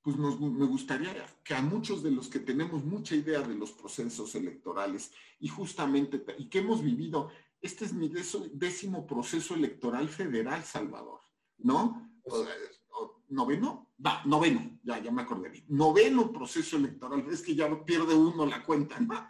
[0.01, 1.13] pues me gustaría
[1.43, 6.23] que a muchos de los que tenemos mucha idea de los procesos electorales y justamente,
[6.37, 8.09] y que hemos vivido, este es mi
[8.53, 11.21] décimo proceso electoral federal, Salvador,
[11.57, 12.07] ¿no?
[13.29, 18.45] Noveno, va, noveno, ya, ya me acordé Noveno proceso electoral, es que ya pierde uno
[18.45, 19.27] la cuenta, ¿no?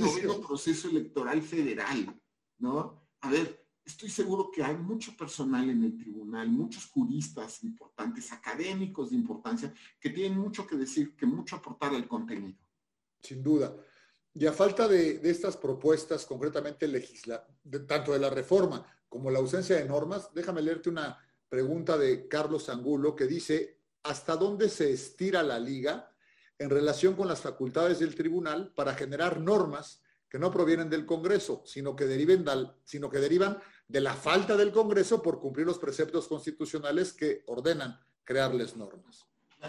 [0.00, 2.20] noveno proceso electoral federal,
[2.58, 3.08] ¿no?
[3.20, 9.10] A ver, estoy seguro que hay mucho personal en el tribunal, muchos juristas importantes, académicos
[9.10, 12.58] de importancia, que tienen mucho que decir, que mucho aportar al contenido.
[13.22, 13.74] Sin duda.
[14.32, 17.46] Y a falta de, estas propuestas, concretamente legisla,
[17.86, 21.16] tanto de la reforma como la ausencia de normas, déjame leerte una,
[21.54, 26.12] pregunta de Carlos Angulo que dice, ¿hasta dónde se estira la liga
[26.58, 31.62] en relación con las facultades del tribunal para generar normas que no provienen del Congreso,
[31.64, 32.44] sino que, deriven
[32.82, 38.00] sino que derivan de la falta del Congreso por cumplir los preceptos constitucionales que ordenan
[38.24, 39.24] crearles normas?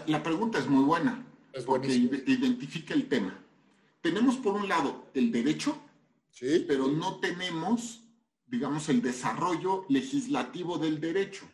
[0.08, 3.46] La pregunta es muy buena, es porque identifica el tema.
[4.00, 5.78] Tenemos por un lado el derecho,
[6.30, 6.64] ¿Sí?
[6.66, 8.02] pero no tenemos,
[8.44, 11.48] digamos, el desarrollo legislativo del derecho.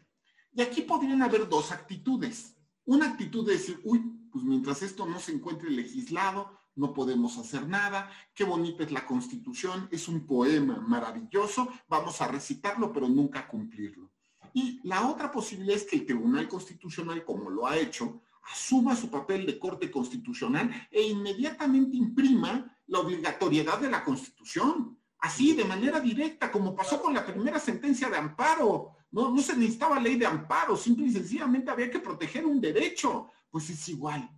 [0.52, 2.56] Y aquí podrían haber dos actitudes.
[2.84, 4.00] Una actitud de decir, uy,
[4.30, 9.06] pues mientras esto no se encuentre legislado, no podemos hacer nada, qué bonita es la
[9.06, 14.10] constitución, es un poema maravilloso, vamos a recitarlo, pero nunca cumplirlo.
[14.54, 18.22] Y la otra posibilidad es que el Tribunal Constitucional, como lo ha hecho,
[18.52, 24.98] asuma su papel de corte constitucional e inmediatamente imprima la obligatoriedad de la Constitución.
[25.18, 28.96] Así, de manera directa, como pasó con la primera sentencia de amparo.
[29.12, 33.30] No, no se necesitaba ley de amparo, simple y sencillamente había que proteger un derecho.
[33.50, 34.28] Pues es igual.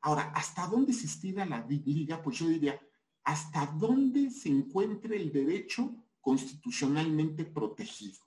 [0.00, 2.20] Ahora, ¿hasta dónde se estira la liga?
[2.20, 2.80] Pues yo diría,
[3.22, 8.18] ¿hasta dónde se encuentre el derecho constitucionalmente protegido?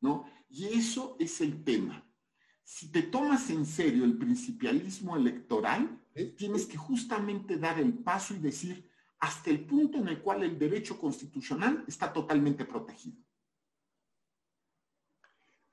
[0.00, 0.24] ¿No?
[0.48, 2.08] Y eso es el tema.
[2.62, 6.00] Si te tomas en serio el principialismo electoral,
[6.36, 8.88] tienes que justamente dar el paso y decir
[9.18, 13.23] hasta el punto en el cual el derecho constitucional está totalmente protegido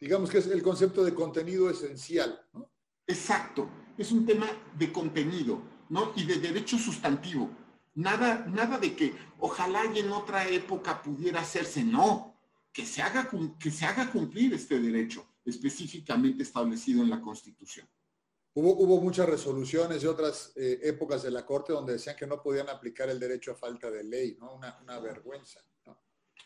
[0.02, 2.44] digamos que es el concepto de contenido esencial.
[2.54, 2.72] ¿no?
[3.06, 4.48] Exacto, es un tema
[4.78, 6.12] de contenido, ¿no?
[6.16, 7.50] Y de derecho sustantivo.
[7.94, 12.36] Nada, nada de que ojalá y en otra época pudiera hacerse, no,
[12.74, 13.30] que se haga,
[13.60, 17.88] que se haga cumplir este derecho específicamente establecido en la Constitución.
[18.54, 22.42] Hubo, hubo muchas resoluciones de otras eh, épocas de la Corte donde decían que no
[22.42, 24.56] podían aplicar el derecho a falta de ley, ¿no?
[24.56, 25.62] Una, una vergüenza.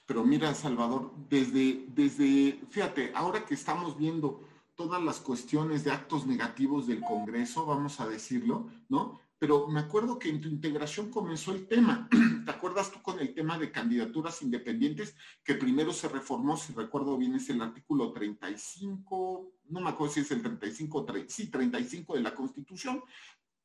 [0.06, 4.42] Pero mira, Salvador, desde, desde, fíjate, ahora que estamos viendo
[4.76, 9.20] todas las cuestiones de actos negativos del Congreso, vamos a decirlo, ¿no?
[9.40, 12.08] Pero me acuerdo que en tu integración comenzó el tema.
[12.46, 15.16] ¿Te acuerdas tú con el tema de candidaturas independientes?
[15.44, 20.20] Que primero se reformó, si recuerdo bien, es el artículo 35, no me acuerdo si
[20.22, 23.04] es el 35, sí, 35 de la Constitución,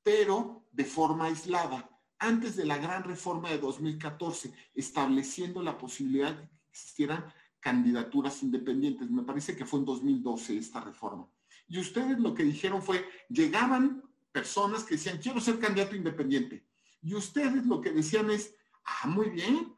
[0.02, 1.88] pero de forma aislada
[2.20, 7.24] antes de la gran reforma de 2014, estableciendo la posibilidad de que existieran
[7.58, 9.10] candidaturas independientes.
[9.10, 11.28] Me parece que fue en 2012 esta reforma.
[11.66, 14.02] Y ustedes lo que dijeron fue, llegaban
[14.32, 16.66] personas que decían, quiero ser candidato independiente.
[17.02, 18.54] Y ustedes lo que decían es,
[18.84, 19.74] ah, muy bien,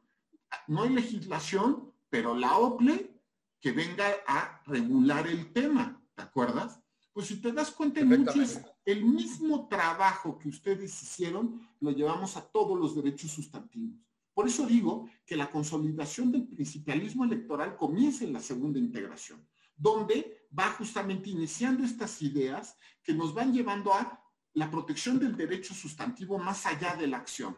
[0.66, 3.12] no hay legislación, pero la OPLE
[3.60, 6.80] que venga a regular el tema, ¿te acuerdas?
[7.12, 12.42] Pues si te das cuenta, muchos, el mismo trabajo que ustedes hicieron lo llevamos a
[12.50, 13.96] todos los derechos sustantivos.
[14.34, 20.48] Por eso digo que la consolidación del principalismo electoral comienza en la segunda integración, donde
[20.58, 24.18] va justamente iniciando estas ideas que nos van llevando a
[24.54, 27.56] la protección del derecho sustantivo más allá de la acción.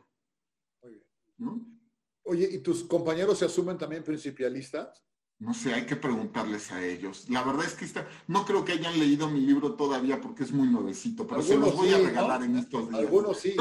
[0.82, 1.80] Muy bien.
[2.24, 5.04] Oye, ¿y tus compañeros se asumen también principialistas?
[5.38, 7.28] No sé, hay que preguntarles a ellos.
[7.28, 7.86] La verdad es que
[8.28, 11.74] no creo que hayan leído mi libro todavía porque es muy nuevecito, pero se los
[11.74, 13.00] voy a regalar en estos días.
[13.00, 13.56] Algunos sí.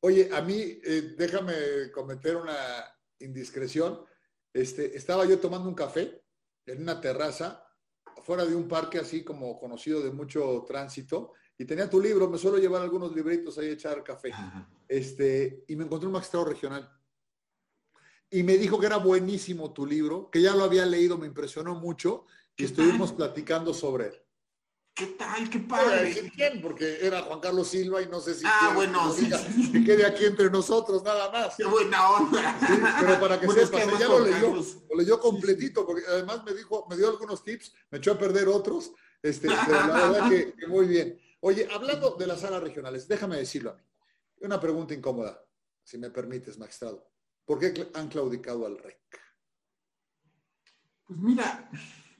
[0.00, 2.56] Oye, a mí, eh, déjame cometer una
[3.18, 4.00] indiscreción.
[4.52, 6.22] Este, estaba yo tomando un café
[6.66, 7.64] en una terraza,
[8.22, 12.38] fuera de un parque así como conocido de mucho tránsito, y tenía tu libro, me
[12.38, 14.30] suelo llevar algunos libritos ahí a echar café.
[14.86, 16.88] Este, y me encontré un magistrado regional.
[18.30, 21.74] Y me dijo que era buenísimo tu libro, que ya lo había leído, me impresionó
[21.74, 22.26] mucho,
[22.56, 24.22] y estuvimos platicando sobre él.
[24.98, 25.48] ¿Qué tal?
[25.48, 26.30] ¿Qué padre?
[26.34, 26.60] quién?
[26.60, 28.44] Porque era Juan Carlos Silva y no sé si...
[28.44, 29.30] Ah, bueno, sí,
[29.70, 31.54] Que quede aquí entre nosotros, nada más.
[31.54, 32.58] Qué buena onda.
[32.98, 36.96] pero para que sepas, ya lo leyó, lo leyó completito, porque además me dijo, me
[36.96, 38.90] dio algunos tips, me echó a perder otros,
[39.22, 41.16] este, pero la verdad que, muy bien.
[41.40, 43.82] Oye, hablando de las salas regionales, déjame decirlo a mí.
[44.40, 45.40] Una pregunta incómoda,
[45.84, 47.08] si me permites, magistrado.
[47.48, 49.00] ¿Por qué han claudicado al REC?
[51.06, 51.70] Pues mira,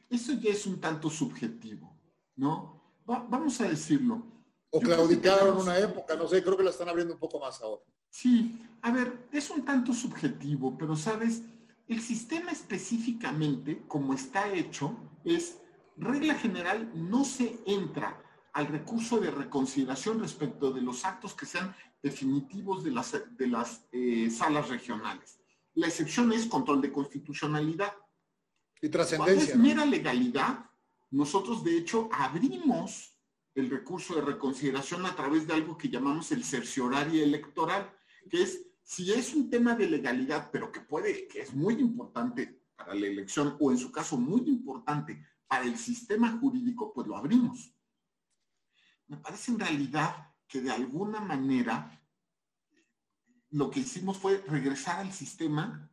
[0.09, 1.95] eso ya es un tanto subjetivo.
[2.35, 2.81] ¿no?
[3.05, 4.23] vamos a decirlo.
[4.71, 7.83] O claudicaron una época, no sé, creo que la están abriendo un poco más ahora.
[8.09, 11.43] Sí, a ver, es un tanto subjetivo, pero sabes,
[11.89, 15.59] el sistema específicamente, como está hecho, es
[15.97, 18.23] regla general, no se entra
[18.59, 23.87] al recurso de reconsideración respecto de los actos que sean definitivos de las, de las
[23.93, 25.39] eh, salas regionales.
[25.75, 27.93] La excepción es control de constitucionalidad.
[28.83, 29.55] Y trascendencia.
[29.55, 30.69] es mera legalidad,
[31.11, 33.17] nosotros, de hecho, abrimos
[33.55, 37.89] el recurso de reconsideración a través de algo que llamamos el cerciorario electoral,
[38.29, 42.61] que es, si es un tema de legalidad, pero que puede, que es muy importante
[42.75, 47.17] para la elección, o en su caso muy importante para el sistema jurídico, pues lo
[47.17, 47.78] abrimos.
[49.09, 51.99] Me parece en realidad que de alguna manera
[53.51, 55.91] lo que hicimos fue regresar al sistema,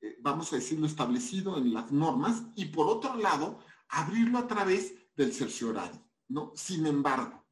[0.00, 4.94] eh, vamos a decirlo, establecido en las normas, y por otro lado, abrirlo a través
[5.16, 6.52] del cerciorario, ¿no?
[6.54, 7.44] Sin embargo,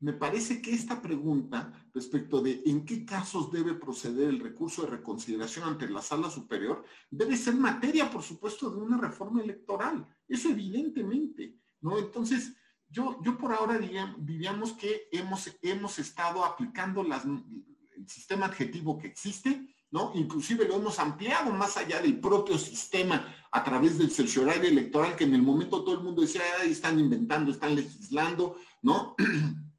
[0.00, 4.90] me parece que esta pregunta respecto de en qué casos debe proceder el recurso de
[4.90, 10.04] reconsideración ante la sala superior debe ser materia, por supuesto, de una reforma electoral.
[10.26, 11.98] Eso evidentemente, ¿no?
[11.98, 12.52] Entonces,
[12.92, 19.74] yo, yo por ahora diríamos que hemos, hemos estado aplicando el sistema adjetivo que existe,
[19.90, 20.12] ¿no?
[20.14, 25.24] Inclusive lo hemos ampliado más allá del propio sistema a través del cerciorario electoral que
[25.24, 29.16] en el momento todo el mundo decía, están inventando, están legislando, ¿no?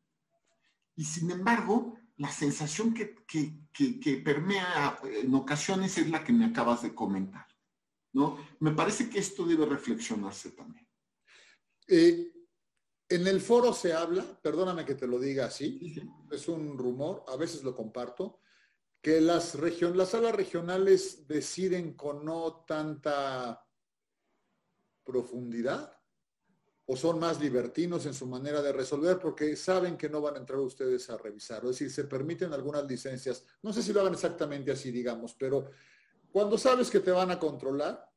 [0.95, 6.83] Y sin embargo, la sensación que, que, permea en ocasiones es la que me acabas
[6.83, 7.47] de comentar,
[8.11, 8.37] ¿no?
[8.59, 10.87] Me parece que esto debe reflexionarse también.
[11.87, 12.31] Eh,
[13.13, 15.95] en el foro se habla, perdóname que te lo diga así,
[16.31, 18.39] es un rumor, a veces lo comparto,
[19.01, 23.67] que las, las salas regionales deciden con no tanta
[25.03, 25.95] profundidad
[26.85, 30.39] o son más libertinos en su manera de resolver porque saben que no van a
[30.39, 31.63] entrar ustedes a revisar.
[31.63, 33.45] Es decir, se permiten algunas licencias.
[33.61, 35.69] No sé si lo hagan exactamente así, digamos, pero
[36.31, 38.09] cuando sabes que te van a controlar,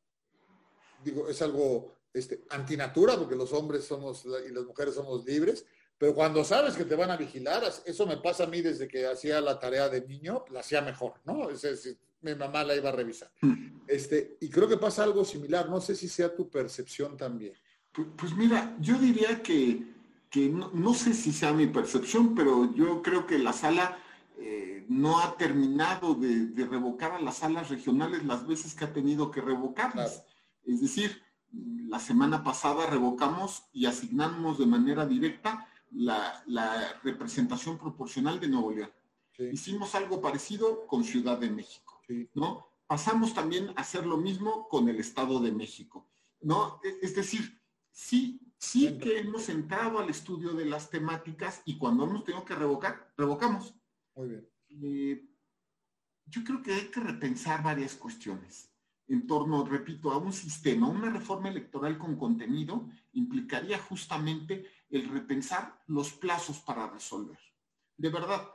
[1.04, 5.64] digo, es algo este, antinatura porque los hombres somos y las mujeres somos libres,
[5.98, 9.06] pero cuando sabes que te van a vigilar, eso me pasa a mí desde que
[9.06, 11.48] hacía la tarea de niño, la hacía mejor, ¿no?
[11.48, 13.30] Es, decir, mi mamá la iba a revisar.
[13.40, 13.80] Mm.
[13.86, 17.54] Este, y creo que pasa algo similar, no sé si sea tu percepción también.
[18.16, 19.86] Pues, mira, yo diría que,
[20.50, 23.98] no, sé si sea mi percepción, pero yo creo que la sala
[24.38, 29.30] eh, no ha terminado de, revocar a las salas regionales las veces que ha tenido
[29.30, 30.24] que revocarlas.
[30.64, 31.22] Es decir,
[31.88, 36.42] la semana pasada revocamos y asignamos de manera directa la,
[37.02, 38.92] representación proporcional de Nuevo León.
[39.52, 42.00] Hicimos algo parecido con Ciudad de México,
[42.34, 42.66] ¿no?
[42.86, 46.08] Pasamos también a hacer lo mismo con el Estado de México,
[46.40, 46.80] ¿no?
[46.82, 47.60] E, es decir,
[47.90, 52.54] sí, sí que hemos entrado al estudio de las temáticas y cuando hemos tenido que
[52.54, 53.74] revocar, revocamos.
[54.14, 54.48] Muy bien.
[54.70, 55.28] Eh,
[56.26, 58.70] yo creo que hay que repensar varias cuestiones.
[59.08, 65.82] En torno, repito, a un sistema, una reforma electoral con contenido, implicaría justamente el repensar
[65.86, 67.38] los plazos para resolver.
[67.96, 68.48] De verdad,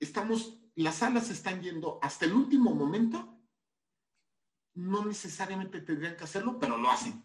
[0.00, 3.38] estamos, las salas están yendo hasta el último momento,
[4.74, 7.22] no necesariamente tendrían que hacerlo, pero lo hacen.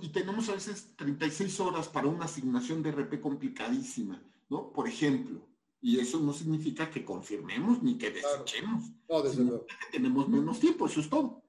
[0.00, 4.72] Y tenemos a veces 36 horas para una asignación de RP complicadísima, ¿no?
[4.72, 5.46] Por ejemplo,
[5.80, 8.90] y eso no significa que confirmemos ni que desechemos.
[9.08, 9.66] No, desde luego.
[9.66, 11.44] Que tenemos menos tiempo, eso es todo.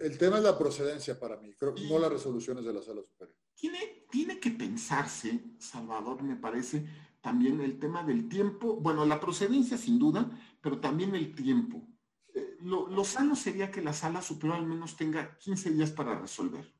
[0.00, 3.36] El tema es la procedencia para mí, creo, no las resoluciones de la sala superior.
[3.54, 6.86] Tiene, que pensarse, Salvador, me parece,
[7.20, 10.30] también el tema del tiempo, bueno, la procedencia sin duda,
[10.62, 11.86] pero también el tiempo.
[12.34, 16.18] Eh, lo, lo, sano sería que la sala superior al menos tenga 15 días para
[16.18, 16.74] resolver.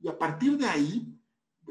[0.00, 1.20] Y a partir de ahí,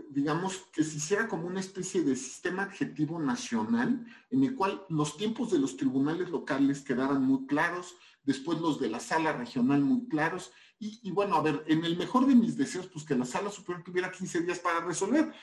[0.09, 5.17] digamos, que se hiciera como una especie de sistema adjetivo nacional en el cual los
[5.17, 7.95] tiempos de los tribunales locales quedaran muy claros,
[8.29, 10.51] después los de la sala regional muy claros,
[10.81, 13.83] y, bueno, a ver, en el mejor de mis deseos, pues que la sala superior
[13.83, 15.33] tuviera 15 días para resolver.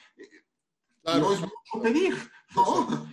[1.04, 2.16] No es mucho pedir,
[2.54, 3.06] ¿no?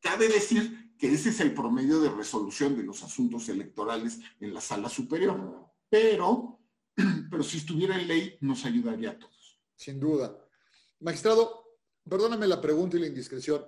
[0.00, 4.60] Cabe decir que ese es el promedio de resolución de los asuntos electorales en la
[4.60, 6.58] sala superior, pero,
[7.30, 9.60] pero si estuviera en ley nos ayudaría a todos.
[9.76, 10.36] Sin duda.
[10.98, 11.76] Magistrado,
[12.08, 13.62] perdóname la pregunta y la indiscreción.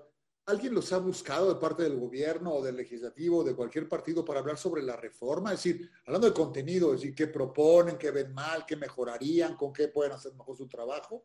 [0.46, 4.24] ¿Alguien los ha buscado de parte del gobierno o del legislativo o de cualquier partido
[4.24, 5.52] para hablar sobre la reforma?
[5.52, 9.72] Es decir, hablando de contenido, es decir, qué proponen, qué ven mal, qué mejorarían, con
[9.72, 11.24] qué pueden hacer mejor su trabajo.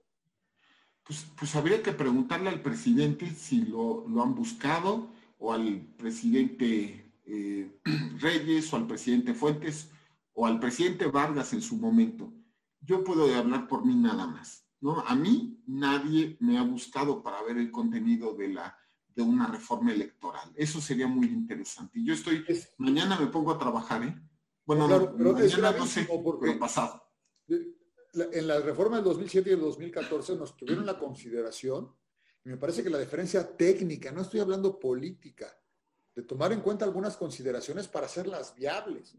[1.03, 7.79] Pues, pues habría que preguntarle al presidente si lo, han buscado o al presidente eh,
[8.19, 9.89] Reyes o al presidente Fuentes
[10.33, 12.31] o al presidente Vargas en su momento.
[12.79, 14.65] Yo puedo hablar por mí nada más.
[14.79, 15.01] ¿no?
[15.01, 18.77] A mí nadie me ha buscado para ver el contenido de, la,
[19.19, 20.49] de una reforma electoral.
[20.55, 21.99] Eso sería muy interesante.
[22.01, 22.45] Yo estoy,
[22.77, 24.15] mañana me pongo a trabajar, ¿eh?
[24.65, 27.03] Bueno, mañana no sé, porque pasado.
[28.13, 31.93] En la reforma del 2007 y del 2014 nos tuvieron la consideración,
[32.45, 35.53] y me parece que la diferencia técnica, no estoy hablando política,
[36.15, 39.15] de tomar en cuenta algunas consideraciones para hacerlas viables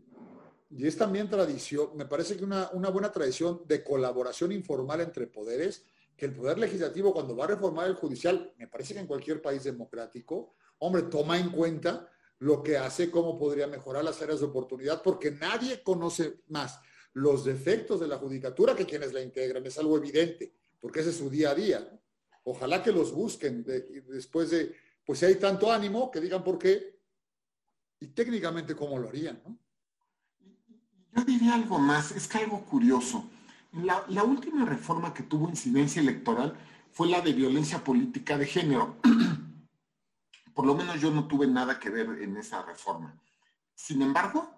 [0.71, 5.27] y es también tradición, me parece que una, una buena tradición de colaboración informal entre
[5.27, 5.85] poderes,
[6.21, 9.41] que el poder legislativo cuando va a reformar el judicial, me parece que en cualquier
[9.41, 12.11] país democrático, hombre, toma en cuenta
[12.41, 16.79] lo que hace, cómo podría mejorar las áreas de oportunidad, porque nadie conoce más
[17.15, 21.17] los defectos de la judicatura que quienes la integran, es algo evidente, porque ese es
[21.17, 22.01] su día a día.
[22.45, 27.01] Ojalá que los busquen después de, pues si hay tanto ánimo, que digan por qué
[27.99, 29.59] y técnicamente cómo lo harían, ¿no?
[31.17, 33.25] Yo diría algo más, es que algo curioso.
[33.73, 36.59] La, última reforma que tuvo incidencia electoral
[36.91, 38.97] fue la de violencia política de género.
[40.55, 43.17] Por lo menos yo no tuve nada que ver en esa reforma.
[43.75, 44.51] Sin embargo,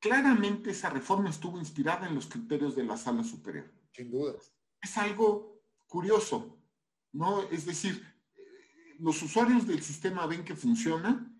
[0.00, 3.70] claramente esa reforma estuvo inspirada en los criterios de la sala superior.
[3.92, 4.32] Sin duda.
[4.80, 6.58] Es algo curioso,
[7.12, 7.42] ¿no?
[7.50, 8.02] Es decir,
[8.98, 11.30] los usuarios del sistema ven que funciona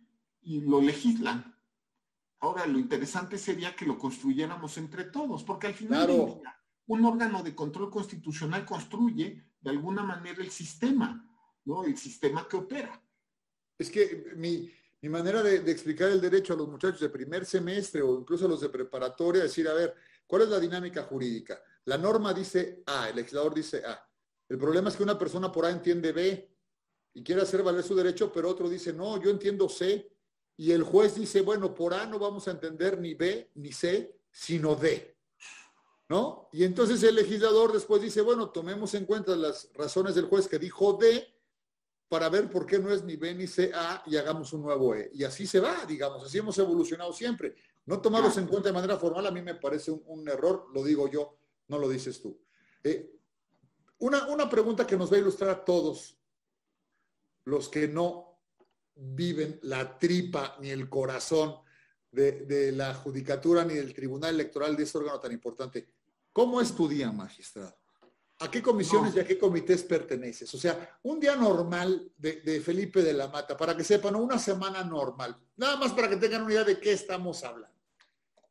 [0.42, 1.55] y lo legislan.
[2.40, 6.40] Ahora, lo interesante sería que lo construyéramos entre todos, porque al final
[6.86, 11.28] un órgano de control constitucional construye de alguna manera el sistema,
[11.64, 11.84] ¿no?
[11.84, 13.02] El sistema que opera.
[13.78, 14.70] Es que mi,
[15.02, 18.60] manera de, explicar el derecho a los muchachos de primer semestre o incluso a los
[18.60, 19.94] de preparatoria es decir, a ver,
[20.26, 21.60] ¿cuál es la dinámica jurídica?
[21.84, 24.08] La norma dice A, el legislador dice A.
[24.48, 26.56] El problema es que una persona por A entiende B
[27.14, 30.15] y quiere hacer valer su derecho, pero otro dice, no, yo entiendo C
[30.56, 34.18] y el juez dice, bueno, por A no vamos a entender ni B ni C,
[34.30, 35.14] sino D.
[36.08, 36.48] ¿No?
[36.52, 40.58] Y entonces el legislador después dice, bueno, tomemos en cuenta las razones del juez que
[40.58, 41.26] dijo D
[42.08, 44.94] para ver por qué no es ni B ni C A y hagamos un nuevo
[44.94, 45.10] E.
[45.12, 47.56] Y así se va, digamos, así hemos evolucionado siempre.
[47.86, 51.08] No tomarlos en cuenta de manera formal a mí me parece un, error, lo digo
[51.08, 51.38] yo,
[51.68, 52.40] no lo dices tú.
[52.84, 53.12] Eh,
[53.98, 56.16] una, una pregunta que nos va a ilustrar a todos
[57.44, 58.25] los que no
[58.96, 61.56] viven la tripa ni el corazón
[62.10, 65.88] de, la judicatura ni del tribunal electoral de ese órgano tan importante.
[66.32, 67.76] ¿Cómo es tu día, magistrado?
[68.38, 70.52] ¿A qué comisiones y a qué comités perteneces?
[70.54, 74.84] O sea, un día normal de, Felipe de la Mata, para que sepan, una semana
[74.84, 75.36] normal.
[75.56, 77.74] Nada más para que tengan una idea de qué estamos hablando.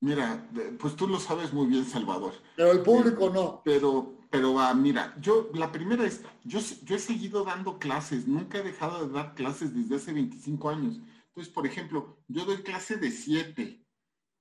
[0.01, 2.33] Mira, pues tú lo sabes muy bien, Salvador.
[2.55, 3.61] Pero el público no.
[3.63, 8.57] Pero, pero ah, mira, yo, la primera es, yo, yo he seguido dando clases, nunca
[8.57, 10.99] he dejado de dar clases desde hace 25 años.
[11.27, 13.81] Entonces, por ejemplo, yo doy clase de 7.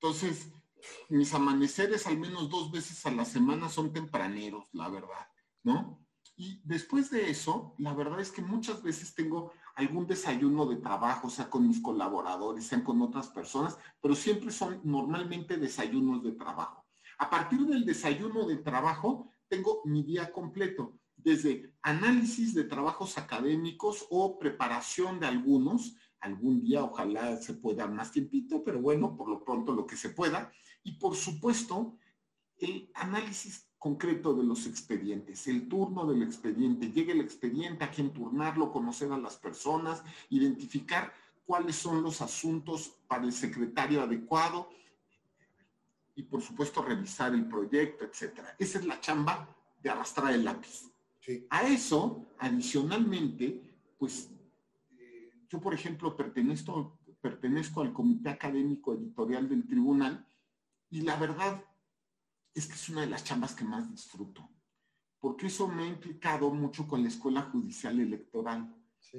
[0.00, 0.48] Entonces,
[1.08, 5.28] mis amaneceres al menos dos veces a la semana son tempraneros, la verdad,
[5.62, 6.04] ¿no?
[6.34, 11.30] Y después de eso, la verdad es que muchas veces tengo algún desayuno de trabajo,
[11.30, 16.84] sea con mis colaboradores, sean con otras personas, pero siempre son normalmente desayunos de trabajo.
[17.18, 24.04] A partir del desayuno de trabajo, tengo mi día completo, desde análisis de trabajos académicos
[24.10, 29.44] o preparación de algunos, algún día ojalá se pueda más tiempito, pero bueno, por lo
[29.44, 30.50] pronto lo que se pueda,
[30.82, 31.96] y por supuesto,
[32.58, 38.12] el análisis concreto de los expedientes, el turno del expediente, llega el expediente, a quién
[38.12, 41.12] turnarlo, conocer a las personas, identificar
[41.44, 44.68] cuáles son los asuntos para el secretario adecuado
[46.16, 48.54] y por supuesto revisar el proyecto, etcétera.
[48.58, 49.48] Esa es la chamba
[49.82, 50.90] de arrastrar el lápiz.
[51.50, 53.62] A eso, adicionalmente,
[53.98, 54.30] pues
[54.98, 60.26] eh, yo, por ejemplo, pertenezco, pertenezco al Comité Académico Editorial del Tribunal
[60.90, 61.64] y la verdad
[62.52, 64.48] es que es una de las chambas que más disfruto,
[65.18, 68.72] porque eso me ha implicado mucho con la Escuela Judicial Electoral,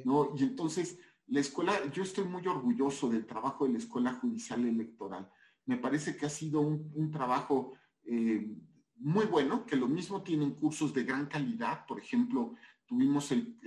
[0.05, 0.33] ¿no?
[0.37, 5.29] Y entonces, la escuela, yo estoy muy orgulloso del trabajo de la Escuela Judicial Electoral.
[5.65, 8.47] Me parece que ha sido un, trabajo eh,
[8.97, 11.85] muy bueno, que lo mismo tienen cursos de gran calidad.
[11.85, 12.55] Por ejemplo,
[12.85, 13.57] tuvimos el,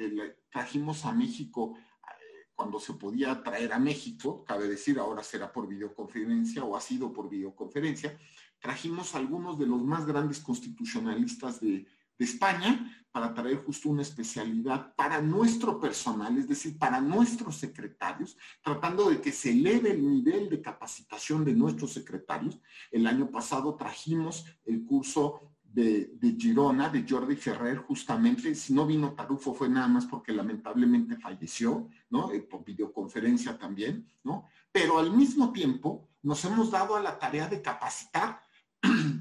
[0.51, 5.69] trajimos a México eh, cuando se podía traer a México, cabe decir, ahora será por
[5.69, 8.19] videoconferencia o ha sido por videoconferencia,
[8.61, 11.87] trajimos algunos de los más grandes constitucionalistas de,
[12.25, 19.09] España para traer justo una especialidad para nuestro personal, es decir, para nuestros secretarios, tratando
[19.11, 22.61] de que se eleve el nivel de capacitación de nuestros secretarios.
[22.91, 28.87] El año pasado trajimos el curso de, de, Girona, de Jordi Ferrer, justamente, si no
[28.87, 32.33] vino Tarufo fue nada más porque lamentablemente falleció, ¿no?
[32.33, 34.49] Eh, por videoconferencia también, ¿no?
[34.73, 38.41] Pero al mismo tiempo nos hemos dado a la tarea de capacitar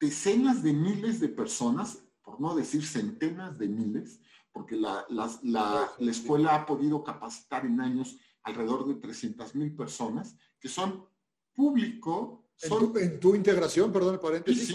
[0.00, 4.20] decenas de miles de personas, por no decir centenas de miles,
[4.52, 5.06] porque la,
[6.00, 11.04] escuela ha podido capacitar en años alrededor de 300 mil personas, que son
[11.54, 12.48] público.
[12.62, 14.74] ¿En, tu, integración, perdón el paréntesis?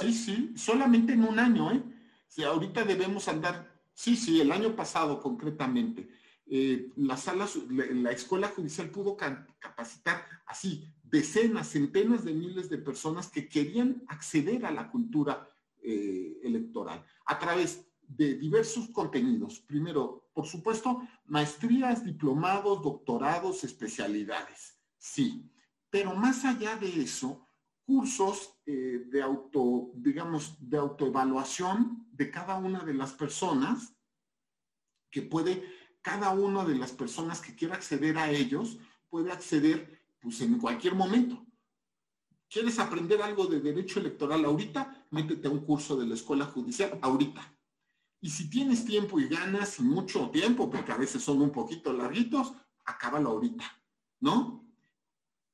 [0.00, 1.82] Sí, sí, solamente en un año, ¿eh?
[2.28, 6.08] Si ahorita debemos andar, sí, sí, el año pasado concretamente,
[6.46, 13.28] eh, las salas, la, escuela judicial pudo capacitar así decenas, centenas de miles de personas
[13.28, 15.48] que querían acceder a la cultura
[15.82, 19.60] eh, electoral a través de diversos contenidos.
[19.60, 24.78] Primero, por supuesto, maestrías, diplomados, doctorados, especialidades.
[24.98, 25.50] Sí,
[25.88, 27.46] pero más allá de eso,
[27.84, 33.96] cursos eh, de auto, digamos, de autoevaluación de cada una de las personas
[35.10, 35.64] que puede,
[36.02, 40.94] cada una de las personas que quiera acceder a ellos, puede acceder pues en cualquier
[40.94, 41.44] momento.
[42.48, 45.06] ¿Quieres aprender algo de derecho electoral ahorita?
[45.10, 47.56] Métete a un curso de la escuela judicial ahorita.
[48.20, 51.92] Y si tienes tiempo y ganas y mucho tiempo, porque a veces son un poquito
[51.92, 52.52] larguitos,
[52.84, 53.64] acábalo ahorita,
[54.20, 54.68] ¿no?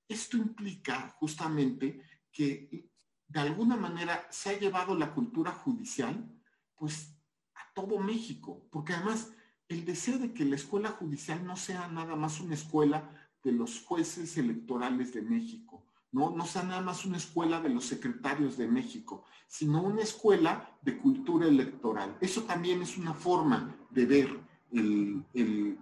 [0.08, 2.02] Esto implica justamente
[2.32, 2.90] que
[3.28, 6.28] de alguna manera se ha llevado la cultura judicial,
[6.74, 7.14] pues,
[7.54, 9.32] a todo México, porque además
[9.68, 13.80] el deseo de que la escuela judicial no sea nada más una escuela de los
[13.84, 15.84] jueces electorales de México.
[16.10, 20.76] No, no sea nada más una escuela de los secretarios de México, sino una escuela
[20.82, 22.16] de cultura electoral.
[22.20, 24.40] Eso también es una forma de ver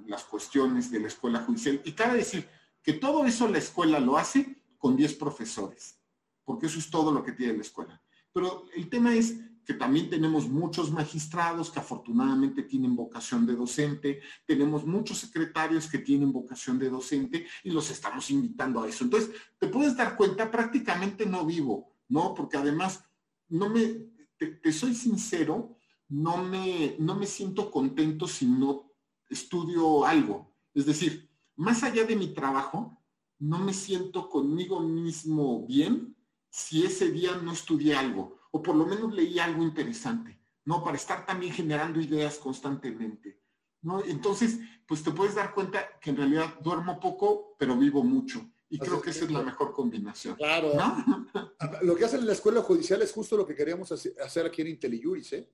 [0.07, 1.81] las cuestiones de la escuela judicial.
[1.85, 2.47] Y cabe decir
[2.83, 5.99] que todo eso la escuela lo hace con 10 profesores,
[6.45, 7.99] porque eso es todo lo que tiene la escuela.
[8.31, 14.21] Pero el tema es que también tenemos muchos magistrados que afortunadamente tienen vocación de docente,
[14.45, 19.05] tenemos muchos secretarios que tienen vocación de docente y los estamos invitando a eso.
[19.05, 22.35] Entonces, te puedes dar cuenta, prácticamente no vivo, ¿no?
[22.35, 23.05] Porque además,
[23.49, 24.07] no me,
[24.37, 28.93] te, soy sincero, no me, no me siento contento si no
[29.31, 30.55] estudio algo.
[30.75, 33.03] Es decir, más allá de mi trabajo,
[33.39, 36.17] no me siento conmigo mismo bien
[36.51, 40.85] si ese día no estudié algo o por lo menos leí algo interesante, ¿no?
[40.85, 43.43] Para estar también generando ideas constantemente,
[43.83, 44.05] ¿no?
[44.05, 48.49] Entonces, pues te puedes dar cuenta que en realidad duermo poco, pero vivo mucho.
[48.69, 50.37] Y creo que esa es la mejor combinación.
[50.37, 50.73] Claro.
[51.83, 54.69] Lo que hacen en la escuela judicial es justo lo que queríamos hacer aquí en
[54.69, 55.51] IntelliJuris, ¿eh?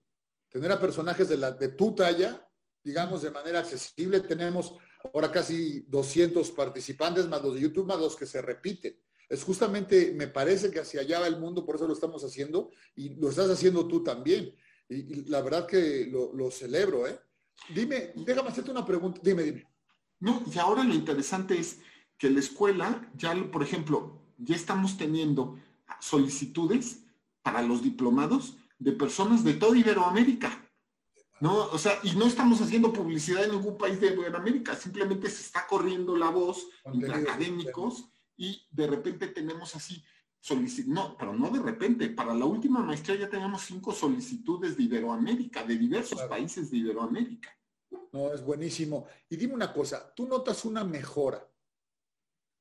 [0.51, 2.47] Tener a personajes de, la, de tu talla,
[2.85, 4.21] digamos, de manera accesible.
[4.21, 4.75] Tenemos
[5.15, 8.95] ahora casi 200 participantes, más los de YouTube, más los que se repiten.
[9.31, 12.73] Es justamente, me parece que hacia allá va el mundo, por eso lo estamos haciendo
[12.97, 14.53] y lo estás haciendo tú también.
[14.89, 17.17] Y, la verdad que lo, celebro, ¿eh?
[17.73, 19.21] Dime, déjame hacerte una pregunta.
[19.23, 19.69] Dime, dime.
[20.19, 21.79] No, y ahora lo interesante es
[22.19, 25.57] que la escuela, ya, por ejemplo, ya estamos teniendo
[26.01, 27.05] solicitudes
[27.43, 30.69] para los diplomados de personas de toda Iberoamérica.
[31.39, 31.69] ¿no?
[31.69, 35.69] O sea, y no estamos haciendo publicidad en ningún país de América, simplemente se está
[35.69, 38.10] corriendo la voz entre académicos
[38.41, 40.03] y de repente tenemos así
[40.87, 45.65] no, pero no de repente, para la última maestría ya tenemos cinco solicitudes de Iberoamérica,
[45.65, 47.55] de diversos países de Iberoamérica.
[48.13, 49.07] No, es buenísimo.
[49.29, 51.47] Y dime una cosa, ¿tú notas una mejora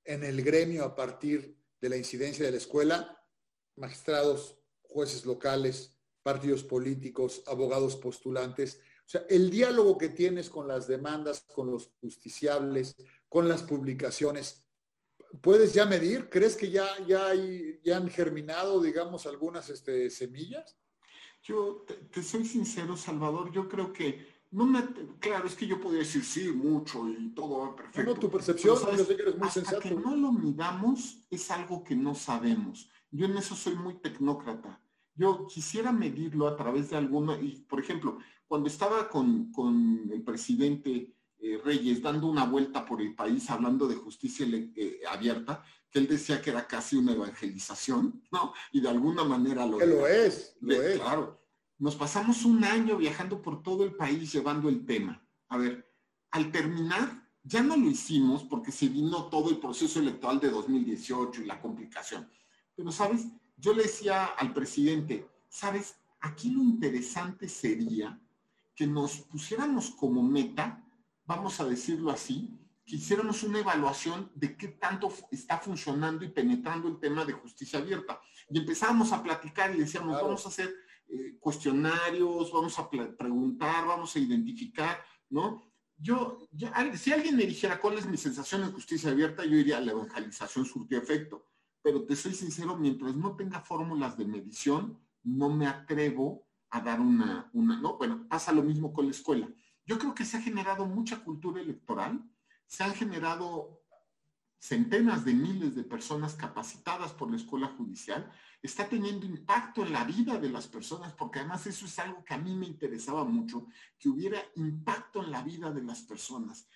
[0.04, 3.18] en el gremio a partir de la incidencia de la escuela?
[3.78, 8.82] Magistrados, jueces locales, partidos políticos, abogados postulantes.
[9.06, 12.98] O sea, el diálogo que tienes con las demandas, con los justiciables,
[13.30, 14.69] con las publicaciones,
[15.42, 16.30] ¿puedes ya medir?
[16.30, 17.34] ¿Crees que ya, ya,
[17.84, 20.78] ya han germinado, digamos, algunas este, semillas?
[21.44, 24.84] Yo te, soy sincero, Salvador, yo creo que no me,
[25.20, 28.14] claro, es que yo podría decir sí, mucho y todo va perfecto.
[28.14, 31.84] No, tu percepción, yo sé que eres muy hasta que no lo midamos es algo
[31.84, 32.90] que no sabemos.
[33.12, 34.82] Yo en eso soy muy tecnócrata.
[35.16, 38.18] Yo quisiera medirlo a través de alguna, y por ejemplo,
[38.48, 39.52] cuando estaba con,
[40.12, 45.64] el presidente eh, Reyes dando una vuelta por el país hablando de justicia eh, abierta,
[45.90, 48.54] que él decía que era casi una evangelización, ¿no?
[48.72, 50.56] Y de alguna manera lo, lo es.
[50.62, 51.00] Lo es.
[51.00, 51.42] Claro.
[51.78, 55.26] Nos pasamos un año viajando por todo el país llevando el tema.
[55.48, 55.90] A ver,
[56.32, 61.42] al terminar, ya no lo hicimos porque se vino todo el proceso electoral de 2018
[61.42, 62.30] y la complicación.
[62.76, 63.26] Pero, ¿sabes?
[63.60, 68.20] yo le decía al presidente, sabes, aquí lo interesante sería
[68.76, 70.86] que nos pusiéramos como meta,
[71.30, 76.88] vamos a decirlo así, que hiciéramos una evaluación de qué tanto está funcionando y penetrando
[76.88, 78.20] el tema de justicia abierta.
[78.50, 80.74] Y empezábamos a platicar y decíamos, vamos a hacer
[81.08, 85.72] eh, cuestionarios, vamos a preguntar, vamos a identificar, ¿no?
[85.96, 86.48] Yo,
[86.96, 90.66] si alguien me dijera cuál es mi sensación en justicia abierta, yo diría la evangelización
[90.66, 91.46] surtió efecto
[91.82, 97.00] pero te soy sincero, mientras no tenga fórmulas de medición, no me atrevo a dar
[97.00, 99.50] una, una, no, bueno, pasa lo mismo con la escuela.
[99.90, 102.24] Yo creo que se ha generado mucha cultura electoral,
[102.68, 103.82] se han generado
[104.60, 108.32] centenas de miles de personas capacitadas por la escuela judicial,
[108.62, 112.36] está teniendo impacto en la vida de las personas, porque además eso es algo que
[112.36, 113.66] a mí me interesaba mucho,
[113.98, 116.70] que hubiera impacto en la vida de las personas.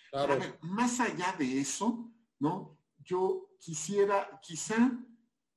[0.61, 2.79] más allá de eso, ¿no?
[2.97, 4.91] yo quisiera, quizá,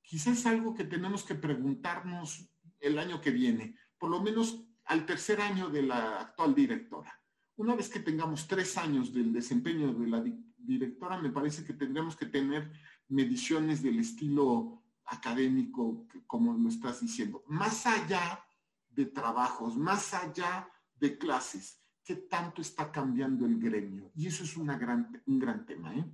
[0.03, 5.07] quizá es algo que tenemos que preguntarnos el año que viene, por lo menos al
[5.07, 7.16] tercer año de la actual directora.
[7.57, 10.23] Una vez que tengamos tres años del desempeño de la
[10.57, 12.71] directora, me parece que tendremos que tener
[13.09, 18.43] mediciones del estilo académico, como lo estás diciendo, más allá
[18.89, 24.11] de trabajos, más allá de clases, ¿qué tanto está cambiando el gremio?
[24.15, 25.95] Y eso es una gran, un gran tema.
[25.95, 26.05] ¿eh?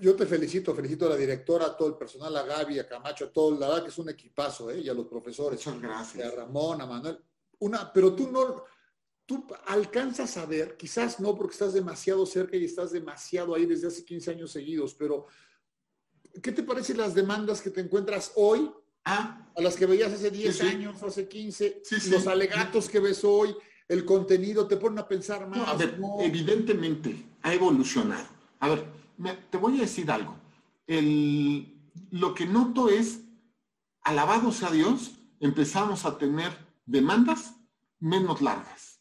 [0.00, 3.26] yo te felicito, felicito a la directora, a todo el personal, a Gaby, a Camacho,
[3.26, 4.80] a todo, la verdad que es un equipazo, ¿eh?
[4.80, 5.64] y a los profesores.
[5.66, 6.32] Muchas gracias.
[6.32, 7.18] A Ramón, a Manuel.
[7.60, 8.64] Una, pero tú no,
[9.26, 13.88] tú alcanzas a ver, quizás no porque estás demasiado cerca y estás demasiado ahí desde
[13.88, 15.26] hace 15 años seguidos, pero
[16.42, 18.70] ¿qué te parecen las demandas que te encuentras hoy
[19.04, 23.54] ah, a las que veías hace 10 años, hace 15, los alegatos que ves hoy,
[23.88, 25.68] el contenido, te ponen a pensar más?
[25.68, 28.26] a ver, evidentemente ha evolucionado.
[28.60, 28.86] A ver,
[29.50, 30.36] te voy a decir algo.
[30.86, 33.20] lo que noto es,
[34.02, 36.52] alabado sea Dios, empezamos a tener
[36.86, 37.54] demandas
[38.00, 38.93] menos largas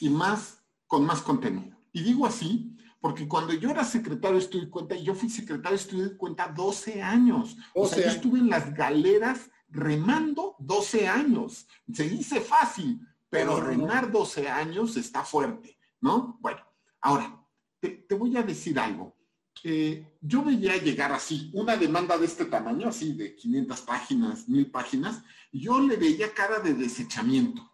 [0.00, 1.76] y más con más contenido.
[1.92, 5.76] Y digo así porque cuando yo era secretario de Estudio y Cuenta, yo fui secretario
[5.78, 7.56] de Estudio y Cuenta 12 años.
[7.74, 11.66] O sea, yo estuve en las galeras remando 12 años.
[11.92, 16.38] Se dice fácil, pero remar 12 años está fuerte, ¿no?
[16.40, 16.60] Bueno,
[17.00, 17.42] ahora,
[17.80, 19.16] te voy a decir algo.
[19.62, 24.70] Eh, yo veía llegar así, una demanda de este tamaño, así de 500 páginas, 1000
[24.70, 25.22] páginas,
[25.52, 27.70] y yo le veía cara de desechamiento.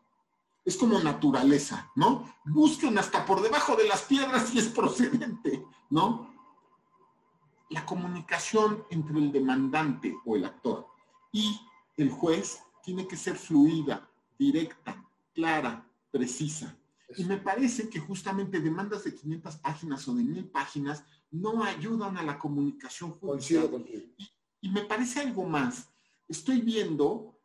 [0.66, 2.30] Es como naturaleza, ¿no?
[2.44, 6.34] Busquen hasta por debajo de las piedras si es procedente, ¿no?
[7.70, 10.86] La comunicación entre el demandante o el actor
[11.32, 11.58] y
[11.96, 15.02] el juez tiene que ser fluida, directa,
[15.32, 16.76] clara, precisa.
[17.16, 22.16] Y me parece que justamente demandas de 500 páginas o de 1000 páginas no ayudan
[22.16, 23.68] a la comunicación judicial.
[24.18, 24.30] Y,
[24.62, 25.88] y me parece algo más.
[26.28, 27.35] Estoy viendo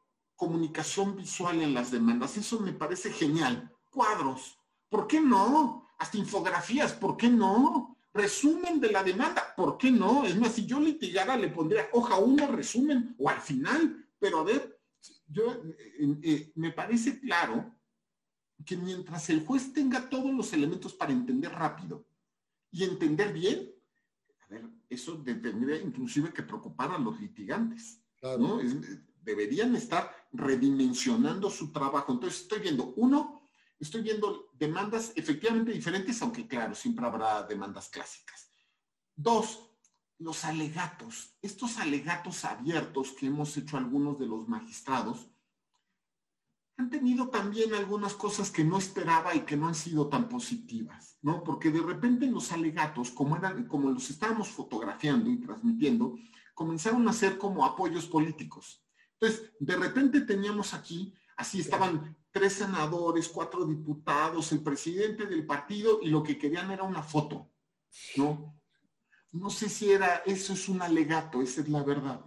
[0.41, 2.35] comunicación visual en las demandas.
[2.35, 3.71] Eso me parece genial.
[3.91, 4.57] Cuadros.
[4.89, 5.87] ¿Por qué no?
[5.99, 6.93] Hasta infografías.
[6.93, 7.95] ¿Por qué no?
[8.11, 9.53] Resumen de la demanda.
[9.55, 10.25] ¿Por qué no?
[10.25, 14.03] Es más, si yo litigara, le pondría hoja uno, resumen, o al final.
[14.17, 14.81] Pero a ver,
[15.27, 15.43] yo
[15.77, 17.75] eh, eh, me parece claro
[18.65, 22.07] que mientras el juez tenga todos los elementos para entender rápido
[22.71, 23.71] y entender bien,
[24.39, 28.01] a ver, eso tendría inclusive que preocupar a los litigantes,
[29.23, 32.13] deberían estar redimensionando su trabajo.
[32.13, 33.41] Entonces estoy viendo, uno,
[33.79, 38.49] estoy viendo demandas efectivamente diferentes, aunque claro, siempre habrá demandas clásicas.
[39.15, 39.71] Dos,
[40.19, 41.35] los alegatos.
[41.41, 45.27] Estos alegatos abiertos que hemos hecho algunos de los magistrados
[46.77, 51.17] han tenido también algunas cosas que no esperaba y que no han sido tan positivas,
[51.21, 51.43] ¿no?
[51.43, 56.17] Porque de repente los alegatos, como, eran, como los estábamos fotografiando y transmitiendo,
[56.55, 58.83] comenzaron a ser como apoyos políticos.
[59.21, 65.99] Entonces, de repente teníamos aquí, así estaban tres senadores, cuatro diputados, el presidente del partido
[66.01, 67.51] y lo que querían era una foto,
[68.15, 68.59] ¿no?
[69.31, 72.25] No sé si era, eso es un alegato, esa es la verdad.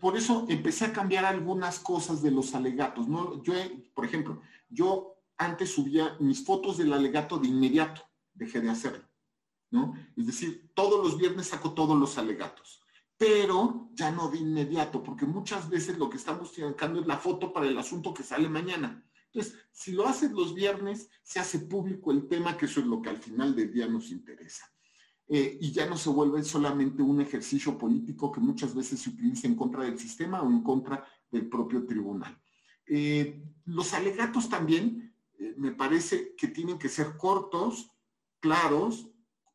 [0.00, 3.06] Por eso empecé a cambiar algunas cosas de los alegatos.
[3.06, 3.40] ¿no?
[3.42, 3.54] Yo,
[3.94, 8.02] por ejemplo, yo antes subía mis fotos del alegato de inmediato,
[8.34, 9.04] dejé de hacerlo.
[9.70, 9.94] ¿no?
[10.16, 12.81] Es decir, todos los viernes saco todos los alegatos,
[13.22, 17.52] pero ya no de inmediato, porque muchas veces lo que estamos sacando es la foto
[17.52, 19.00] para el asunto que sale mañana.
[19.26, 23.00] Entonces, si lo haces los viernes, se hace público el tema, que eso es lo
[23.00, 24.64] que al final del día nos interesa.
[25.28, 29.46] Eh, y ya no se vuelve solamente un ejercicio político que muchas veces se utiliza
[29.46, 32.36] en contra del sistema o en contra del propio tribunal.
[32.88, 37.88] Eh, los alegatos también eh, me parece que tienen que ser cortos,
[38.40, 39.08] claros,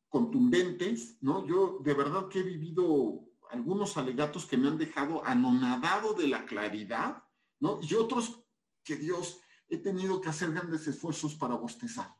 [0.07, 1.45] contundentes, ¿no?
[1.45, 6.45] Yo de verdad que he vivido algunos alegatos que me han dejado anonadado de la
[6.45, 7.23] claridad,
[7.59, 7.79] ¿no?
[7.81, 8.43] Y otros
[8.83, 9.39] que Dios,
[9.69, 12.15] he tenido que hacer grandes esfuerzos para bostezar,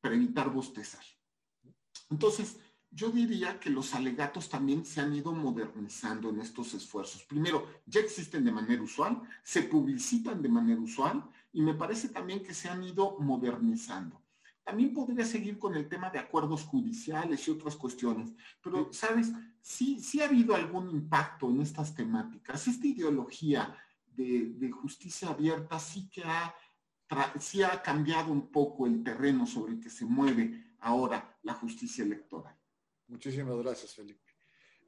[0.00, 1.04] para evitar bostezar.
[2.10, 2.58] Entonces,
[2.90, 7.22] yo diría que los alegatos también se han ido modernizando en estos esfuerzos.
[7.24, 12.42] Primero, ya existen de manera usual, se publicitan de manera usual y me parece también
[12.42, 14.22] que se han ido modernizando.
[14.64, 19.32] También podría seguir con el tema de acuerdos judiciales y otras cuestiones, pero, ¿sabes?
[19.68, 22.66] Sí, sí ha habido algún impacto en estas temáticas.
[22.66, 26.54] Esta ideología de, justicia abierta sí que ha,
[27.38, 32.02] sí ha cambiado un poco el terreno sobre el que se mueve ahora la justicia
[32.02, 32.56] electoral.
[33.08, 34.32] Muchísimas gracias, Felipe.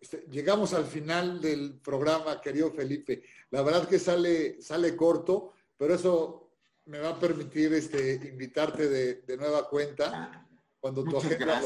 [0.01, 3.23] Este, llegamos al final del programa, querido Felipe.
[3.51, 6.55] La verdad que sale, sale corto, pero eso
[6.87, 10.49] me va a permitir este, invitarte de, nueva cuenta
[10.81, 11.63] cuando tu agenda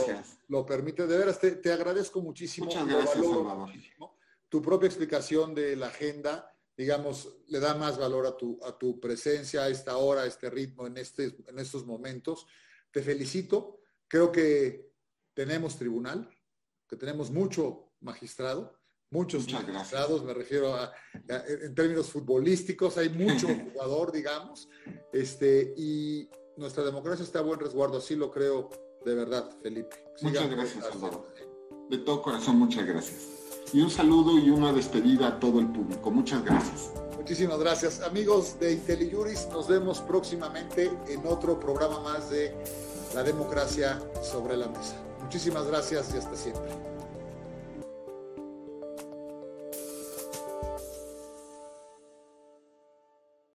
[0.49, 1.07] lo, permite.
[1.07, 2.67] De veras, te, agradezco muchísimo.
[2.67, 3.71] Muchas gracias, Salvador.
[4.49, 9.01] Tu propia explicación de la agenda, digamos, le da más valor a tu, a tu
[9.01, 12.47] presencia, a esta hora, a este ritmo, en, este, en estos momentos.
[12.91, 13.81] Te felicito
[14.15, 14.93] Creo que
[15.35, 16.31] tenemos tribunal,
[16.89, 18.79] que tenemos mucho magistrado,
[19.11, 20.93] muchos magistrados, me refiero a,
[21.49, 24.69] en términos futbolísticos, hay mucho jugador, digamos,
[25.13, 28.71] este, y nuestra democracia está a buen resguardo, así lo creo
[29.05, 29.97] de verdad, Felipe.
[30.23, 31.29] muchas gracias, Salvador.
[31.91, 33.29] De todo corazón, muchas gracias.
[33.73, 36.11] Y un saludo y una despedida a todo el público.
[36.11, 36.93] Muchas gracias.
[37.17, 38.01] Muchísimas gracias.
[38.01, 42.55] Amigos de IntelliJuris, nos vemos próximamente en otro programa más de
[43.15, 44.97] la democracia sobre la mesa.
[45.23, 46.94] Muchísimas gracias y hasta siempre.